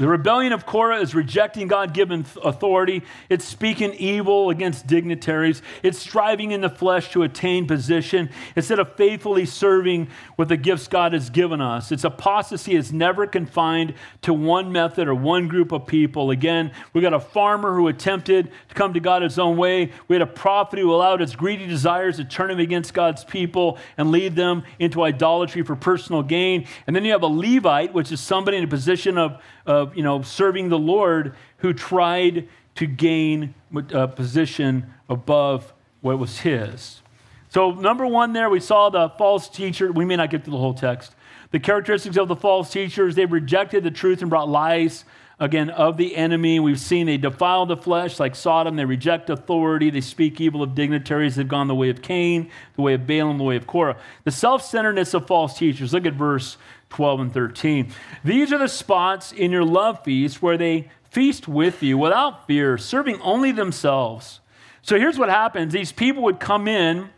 [0.00, 3.02] The rebellion of Korah is rejecting God given authority.
[3.28, 5.60] It's speaking evil against dignitaries.
[5.82, 10.88] It's striving in the flesh to attain position instead of faithfully serving with the gifts
[10.88, 11.92] God has given us.
[11.92, 13.92] Its apostasy is never confined
[14.22, 16.30] to one method or one group of people.
[16.30, 19.92] Again, we got a farmer who attempted to come to God his own way.
[20.08, 23.76] We had a prophet who allowed his greedy desires to turn him against God's people
[23.98, 26.66] and lead them into idolatry for personal gain.
[26.86, 30.02] And then you have a Levite, which is somebody in a position of of you
[30.02, 33.54] know, serving the Lord who tried to gain
[33.92, 37.02] a position above what was his.
[37.48, 39.90] So, number one, there we saw the false teacher.
[39.90, 41.14] We may not get to the whole text.
[41.50, 45.04] The characteristics of the false teachers they rejected the truth and brought lies,
[45.40, 46.60] again, of the enemy.
[46.60, 48.76] We've seen they defile the flesh like Sodom.
[48.76, 49.90] They reject authority.
[49.90, 51.34] They speak evil of dignitaries.
[51.34, 53.96] They've gone the way of Cain, the way of Balaam, the way of Korah.
[54.22, 55.92] The self centeredness of false teachers.
[55.92, 56.56] Look at verse
[56.90, 57.92] 12 and 13.
[58.24, 62.76] These are the spots in your love feast where they feast with you without fear,
[62.76, 64.40] serving only themselves.
[64.82, 67.10] So here's what happens these people would come in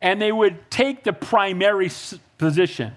[0.00, 1.90] and they would take the primary
[2.38, 2.94] position.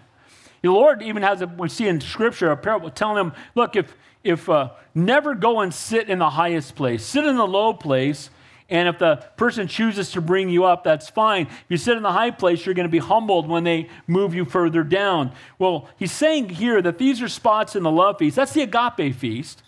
[0.62, 3.96] The Lord even has a, we see in Scripture, a parable telling them, look, if,
[4.24, 8.30] if uh, never go and sit in the highest place, sit in the low place
[8.70, 11.48] and if the person chooses to bring you up, that's fine.
[11.48, 14.34] If you sit in the high place, you're going to be humbled when they move
[14.34, 15.32] you further down.
[15.60, 18.36] Well, he's saying here that these are spots in the love feast.
[18.36, 19.64] That's the agape feast.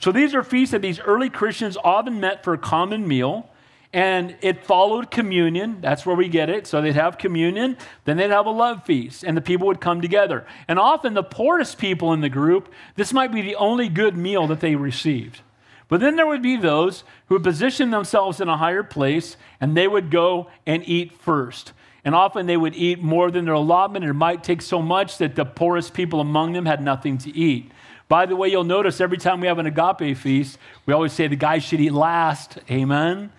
[0.00, 3.48] So these are feasts that these early Christians often met for a common meal.
[3.92, 5.80] And it followed communion.
[5.80, 6.66] That's where we get it.
[6.66, 10.02] So they'd have communion, then they'd have a love feast, and the people would come
[10.02, 10.46] together.
[10.68, 14.46] And often the poorest people in the group, this might be the only good meal
[14.48, 15.40] that they received.
[15.88, 19.76] But then there would be those who would position themselves in a higher place and
[19.76, 21.72] they would go and eat first.
[22.04, 24.04] And often they would eat more than their allotment.
[24.04, 27.72] It might take so much that the poorest people among them had nothing to eat.
[28.06, 31.26] By the way, you'll notice every time we have an agape feast, we always say
[31.26, 32.58] the guy should eat last.
[32.70, 33.30] Amen.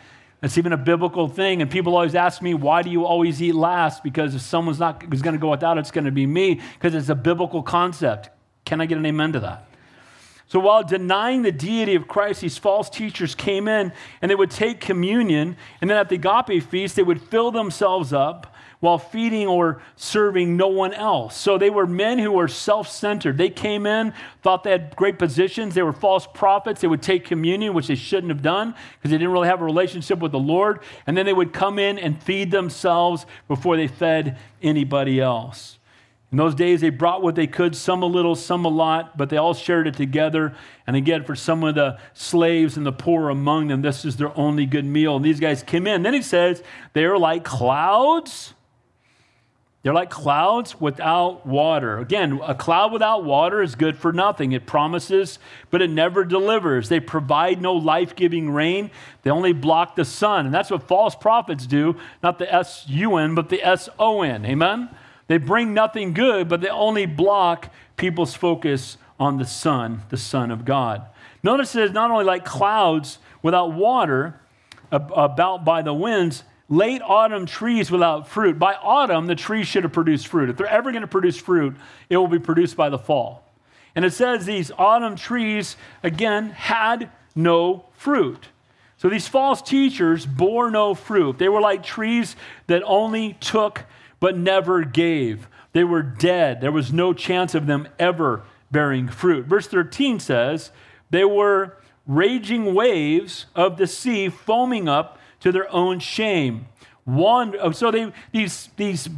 [0.42, 1.62] That's even a biblical thing.
[1.62, 4.04] And people always ask me, why do you always eat last?
[4.04, 6.62] Because if someone's not going to go without, it's going to be me.
[6.74, 8.30] Because it's a biblical concept.
[8.66, 9.69] Can I get an amen to that?
[10.50, 14.50] So while denying the deity of Christ, these false teachers came in and they would
[14.50, 19.46] take communion, and then at the agape feast, they would fill themselves up while feeding
[19.46, 21.38] or serving no one else.
[21.38, 23.38] So they were men who were self centered.
[23.38, 25.76] They came in, thought they had great positions.
[25.76, 26.82] They were false prophets.
[26.82, 29.66] They would take communion, which they shouldn't have done because they didn't really have a
[29.66, 30.80] relationship with the Lord.
[31.06, 35.79] And then they would come in and feed themselves before they fed anybody else.
[36.32, 39.30] In those days, they brought what they could, some a little, some a lot, but
[39.30, 40.56] they all shared it together.
[40.86, 44.38] And again, for some of the slaves and the poor among them, this is their
[44.38, 45.16] only good meal.
[45.16, 46.04] And these guys came in.
[46.04, 46.62] Then he says,
[46.94, 48.54] they are like clouds.
[49.82, 51.98] They're like clouds without water.
[51.98, 54.52] Again, a cloud without water is good for nothing.
[54.52, 55.40] It promises,
[55.72, 56.90] but it never delivers.
[56.90, 58.92] They provide no life giving rain,
[59.24, 60.46] they only block the sun.
[60.46, 64.22] And that's what false prophets do, not the S U N, but the S O
[64.22, 64.46] N.
[64.46, 64.90] Amen?
[65.30, 70.50] They bring nothing good, but they only block people's focus on the Son, the Son
[70.50, 71.04] of God.
[71.44, 74.42] Notice it is not only like clouds without water,
[74.92, 78.58] about by the winds, late autumn trees without fruit.
[78.58, 80.50] By autumn, the trees should have produced fruit.
[80.50, 81.76] If they're ever going to produce fruit,
[82.10, 83.44] it will be produced by the fall.
[83.94, 88.48] And it says these autumn trees, again, had no fruit.
[88.98, 91.38] So these false teachers bore no fruit.
[91.38, 93.86] They were like trees that only took
[94.20, 95.48] but never gave.
[95.74, 96.62] They were dead.
[96.62, 99.46] There was no chance of them ever bearing fruit.
[99.46, 100.72] Verse 13 says,
[101.10, 106.68] They were raging waves of the sea foaming up to their own shame.
[107.06, 109.10] One, oh, so they, these, these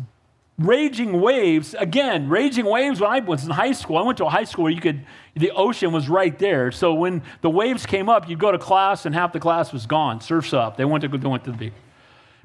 [0.58, 4.30] raging waves, again, raging waves when I was in high school, I went to a
[4.30, 6.72] high school where you could, the ocean was right there.
[6.72, 9.86] So when the waves came up, you'd go to class and half the class was
[9.86, 10.78] gone, surf's up.
[10.78, 11.74] They went to, they went to the beach.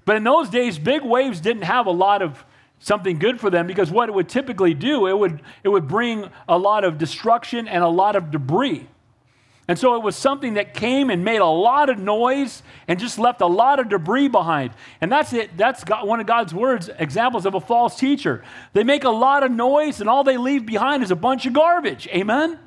[0.06, 2.42] But in those days, big waves didn't have a lot of
[2.78, 6.30] something good for them because what it would typically do, it would, it would bring
[6.48, 8.86] a lot of destruction and a lot of debris.
[9.68, 13.18] And so it was something that came and made a lot of noise and just
[13.18, 14.70] left a lot of debris behind.
[15.00, 15.56] And that's it.
[15.56, 18.44] That's God, one of God's words, examples of a false teacher.
[18.74, 21.52] They make a lot of noise and all they leave behind is a bunch of
[21.52, 22.06] garbage.
[22.08, 22.60] Amen?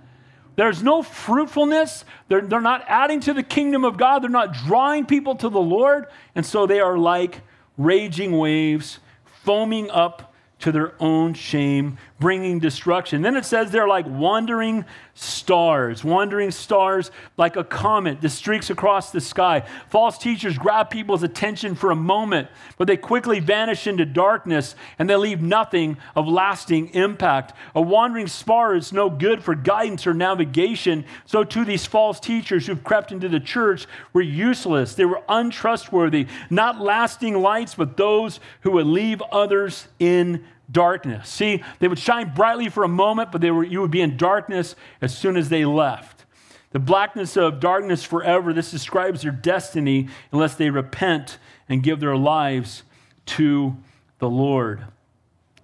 [0.59, 2.03] There's no fruitfulness.
[2.27, 4.19] They're, they're not adding to the kingdom of God.
[4.19, 6.07] They're not drawing people to the Lord.
[6.35, 7.43] And so they are like
[7.77, 13.21] raging waves, foaming up to their own shame, bringing destruction.
[13.21, 19.11] Then it says they're like wandering stars, wandering stars like a comet that streaks across
[19.11, 19.65] the sky.
[19.89, 25.09] False teachers grab people's attention for a moment, but they quickly vanish into darkness and
[25.09, 27.53] they leave nothing of lasting impact.
[27.73, 31.05] A wandering star is no good for guidance or navigation.
[31.25, 34.95] So, too, these false teachers who've crept into the church were useless.
[34.95, 41.29] They were untrustworthy, not lasting lights, but those who would leave others in darkness.
[41.29, 44.17] See, they would shine brightly for a moment, but they were, you would be in
[44.17, 46.25] darkness as soon as they left.
[46.71, 52.15] The blackness of darkness forever, this describes their destiny unless they repent and give their
[52.15, 52.83] lives
[53.25, 53.75] to
[54.19, 54.85] the Lord.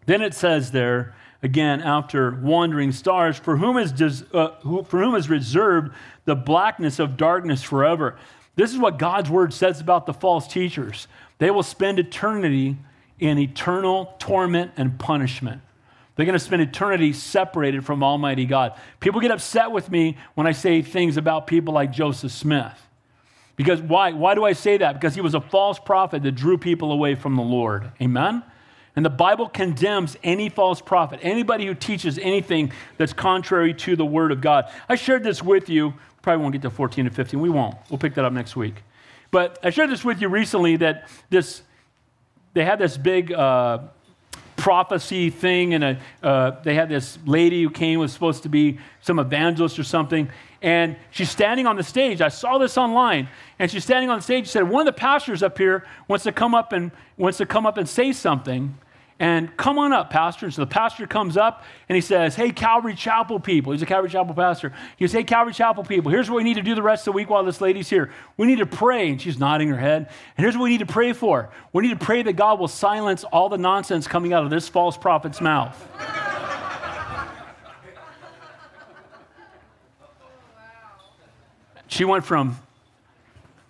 [0.08, 5.16] Then it says there, again, after wandering stars, for whom is, uh, who, for whom
[5.16, 5.94] is reserved
[6.26, 8.18] the blackness of darkness forever.
[8.56, 11.08] This is what God's word says about the false teachers.
[11.38, 12.78] They will spend eternity
[13.20, 15.62] in eternal torment and punishment.
[16.16, 18.74] They're going to spend eternity separated from Almighty God.
[19.00, 22.82] People get upset with me when I say things about people like Joseph Smith.
[23.58, 24.12] Because why?
[24.12, 24.94] Why do I say that?
[24.94, 27.92] Because he was a false prophet that drew people away from the Lord.
[28.02, 28.44] Amen?
[28.96, 34.06] And the Bible condemns any false prophet, anybody who teaches anything that's contrary to the
[34.06, 34.72] Word of God.
[34.88, 35.94] I shared this with you.
[36.22, 37.40] Probably won't get to 14 and 15.
[37.40, 37.76] We won't.
[37.90, 38.84] We'll pick that up next week.
[39.32, 41.62] But I shared this with you recently that this
[42.56, 43.80] they had this big uh,
[44.56, 48.80] prophecy thing, and a, uh, they had this lady who came, was supposed to be
[49.02, 50.30] some evangelist or something,
[50.62, 52.22] and she's standing on the stage.
[52.22, 53.28] I saw this online,
[53.60, 54.46] and she's standing on the stage.
[54.46, 57.46] She said, "One of the pastors up here wants to come up and wants to
[57.46, 58.76] come up and say something."
[59.18, 60.46] And come on up, pastor.
[60.46, 63.72] And so the pastor comes up and he says, Hey, Calvary Chapel people.
[63.72, 64.74] He's a Calvary Chapel pastor.
[64.98, 67.14] He says, Hey, Calvary Chapel people, here's what we need to do the rest of
[67.14, 68.12] the week while this lady's here.
[68.36, 69.10] We need to pray.
[69.10, 70.10] And she's nodding her head.
[70.38, 72.68] And here's what we need to pray for we need to pray that God will
[72.68, 75.82] silence all the nonsense coming out of this false prophet's mouth.
[81.88, 82.60] she went from,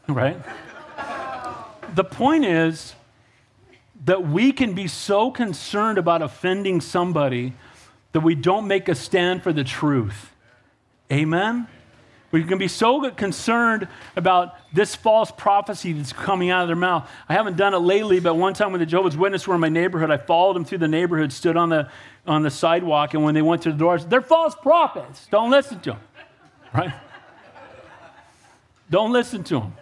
[0.07, 0.37] right?
[1.93, 2.95] The point is,
[4.05, 7.53] that we can be so concerned about offending somebody
[8.13, 10.31] that we don't make a stand for the truth.
[11.11, 11.67] Amen?
[12.31, 17.09] We can be so concerned about this false prophecy that's coming out of their mouth.
[17.29, 19.69] I haven't done it lately, but one time when the Jehovah's Witnesses were in my
[19.69, 21.89] neighborhood, I followed them through the neighborhood, stood on the,
[22.27, 25.27] on the sidewalk, and when they went to the doors, they're false prophets.
[25.31, 25.99] Don't listen to them,
[26.73, 26.93] right?
[28.89, 29.73] Don't listen to them.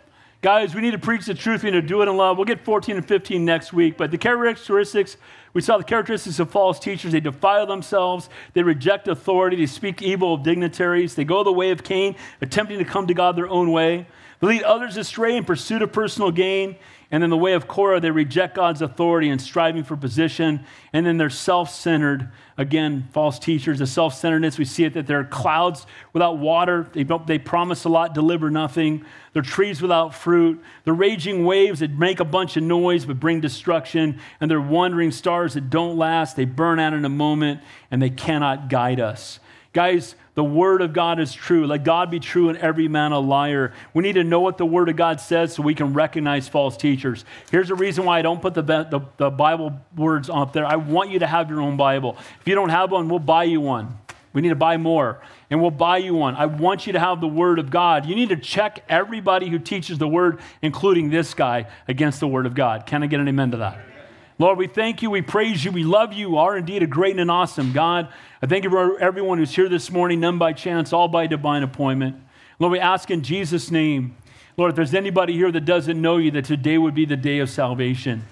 [0.44, 1.64] Guys, we need to preach the truth.
[1.64, 2.36] We need to do it in love.
[2.36, 3.96] We'll get 14 and 15 next week.
[3.96, 5.16] But the characteristics,
[5.54, 7.14] we saw the characteristics of false teachers.
[7.14, 11.72] They defile themselves, they reject authority, they speak evil of dignitaries, they go the way
[11.72, 14.06] of Cain, attempting to come to God their own way.
[14.42, 16.76] They lead others astray in pursuit of personal gain.
[17.14, 20.66] And in the way of Korah, they reject God's authority and striving for position.
[20.94, 22.32] And then they're self centered.
[22.58, 26.90] Again, false teachers, the self centeredness, we see it that they're clouds without water.
[26.92, 29.06] They, they promise a lot, deliver nothing.
[29.34, 30.60] They're trees without fruit.
[30.86, 34.20] They're raging waves that make a bunch of noise but bring destruction.
[34.42, 36.36] And they're wandering stars that don't last.
[36.36, 37.62] They burn out in a moment
[37.92, 39.40] and they cannot guide us.
[39.74, 41.66] Guys, the word of God is true.
[41.66, 43.74] Let God be true and every man a liar.
[43.94, 46.78] We need to know what the word of God says so we can recognize false
[46.78, 47.26] teachers.
[47.50, 50.66] Here's the reason why I don't put the, the, the Bible words up there.
[50.66, 52.18] I want you to have your own Bible.
[52.40, 53.98] If you don't have one, we'll buy you one.
[54.32, 55.22] We need to buy more,
[55.52, 56.36] and we'll buy you one.
[56.36, 58.08] I want you to have the Word of God.
[58.08, 62.48] You need to check everybody who teaches the Word, including this guy, against the Word
[62.48, 62.88] of God.
[62.88, 63.93] Can I get an amen to that?
[64.40, 67.20] Lord, we thank you, we praise you, we love you, are indeed a great and
[67.20, 68.12] an awesome God.
[68.42, 71.62] I thank you for everyone who's here this morning, none by chance, all by divine
[71.62, 72.16] appointment.
[72.58, 74.16] Lord, we ask in Jesus' name,
[74.58, 77.40] Lord, if there's anybody here that doesn't know you, that today would be the day
[77.40, 78.24] of salvation,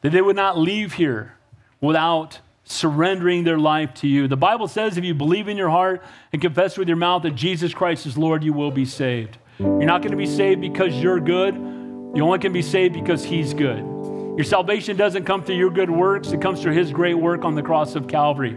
[0.00, 1.34] that they would not leave here
[1.80, 4.28] without surrendering their life to you.
[4.28, 6.02] The Bible says if you believe in your heart
[6.32, 9.38] and confess with your mouth that Jesus Christ is Lord, you will be saved.
[9.58, 11.54] You're not going to be saved because you're good.
[11.54, 13.89] You only can be saved because He's good.
[14.36, 17.54] Your salvation doesn't come through your good works, it comes through His great work on
[17.54, 18.52] the cross of Calvary.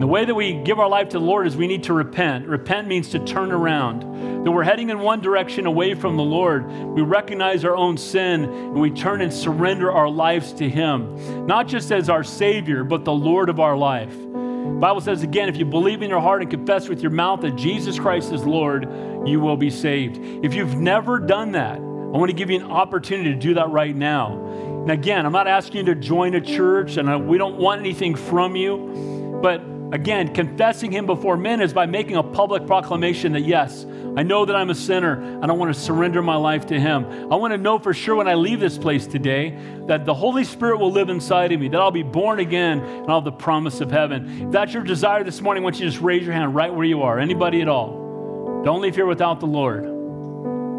[0.00, 2.46] The way that we give our life to the Lord is we need to repent.
[2.46, 4.44] Repent means to turn around.
[4.44, 6.66] That we're heading in one direction away from the Lord.
[6.66, 11.68] We recognize our own sin and we turn and surrender our lives to Him, not
[11.68, 14.14] just as our Savior, but the Lord of our life.
[14.18, 17.42] The Bible says again, if you believe in your heart and confess with your mouth
[17.42, 18.84] that Jesus Christ is Lord,
[19.26, 20.18] you will be saved.
[20.42, 21.78] If you've never done that,
[22.12, 24.44] I want to give you an opportunity to do that right now.
[24.82, 28.14] And again, I'm not asking you to join a church, and we don't want anything
[28.14, 33.40] from you, but Again, confessing Him before men is by making a public proclamation that,
[33.40, 33.84] yes,
[34.16, 37.04] I know that I'm a sinner and I want to surrender my life to Him.
[37.32, 39.58] I want to know for sure when I leave this place today
[39.88, 43.10] that the Holy Spirit will live inside of me, that I'll be born again and
[43.10, 44.46] I'll have the promise of heaven.
[44.46, 46.72] If that's your desire this morning, I want you to just raise your hand right
[46.72, 47.18] where you are.
[47.18, 48.62] Anybody at all.
[48.64, 49.89] Don't leave here without the Lord.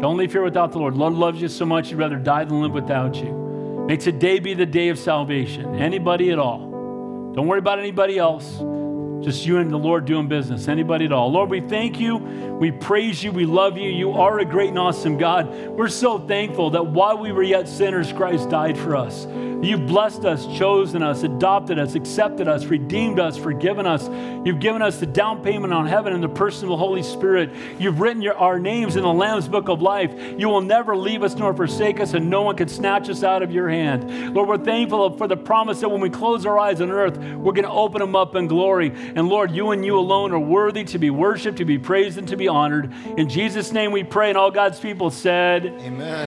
[0.02, 0.96] Don't leave here without the Lord.
[0.96, 3.84] Lord loves you so much, He'd rather die than live without you.
[3.86, 5.76] May today be the day of salvation.
[5.76, 7.32] Anybody at all.
[7.36, 8.58] Don't worry about anybody else.
[9.22, 10.68] Just you and the Lord doing business.
[10.68, 11.30] Anybody at all.
[11.30, 12.16] Lord, we thank you.
[12.16, 13.30] We praise you.
[13.30, 13.88] We love you.
[13.88, 15.48] You are a great and awesome God.
[15.68, 19.26] We're so thankful that while we were yet sinners, Christ died for us.
[19.62, 24.08] You've blessed us, chosen us, adopted us, accepted us, redeemed us, forgiven us.
[24.44, 27.52] You've given us the down payment on heaven in the person of the Holy Spirit.
[27.78, 30.12] You've written your, our names in the Lamb's book of life.
[30.36, 33.44] You will never leave us nor forsake us, and no one can snatch us out
[33.44, 34.34] of your hand.
[34.34, 37.52] Lord, we're thankful for the promise that when we close our eyes on earth, we're
[37.52, 38.88] going to open them up in glory.
[39.14, 42.26] And Lord, you and you alone are worthy to be worshiped, to be praised, and
[42.28, 42.92] to be honored.
[43.16, 46.20] In Jesus' name we pray, and all God's people said, Amen.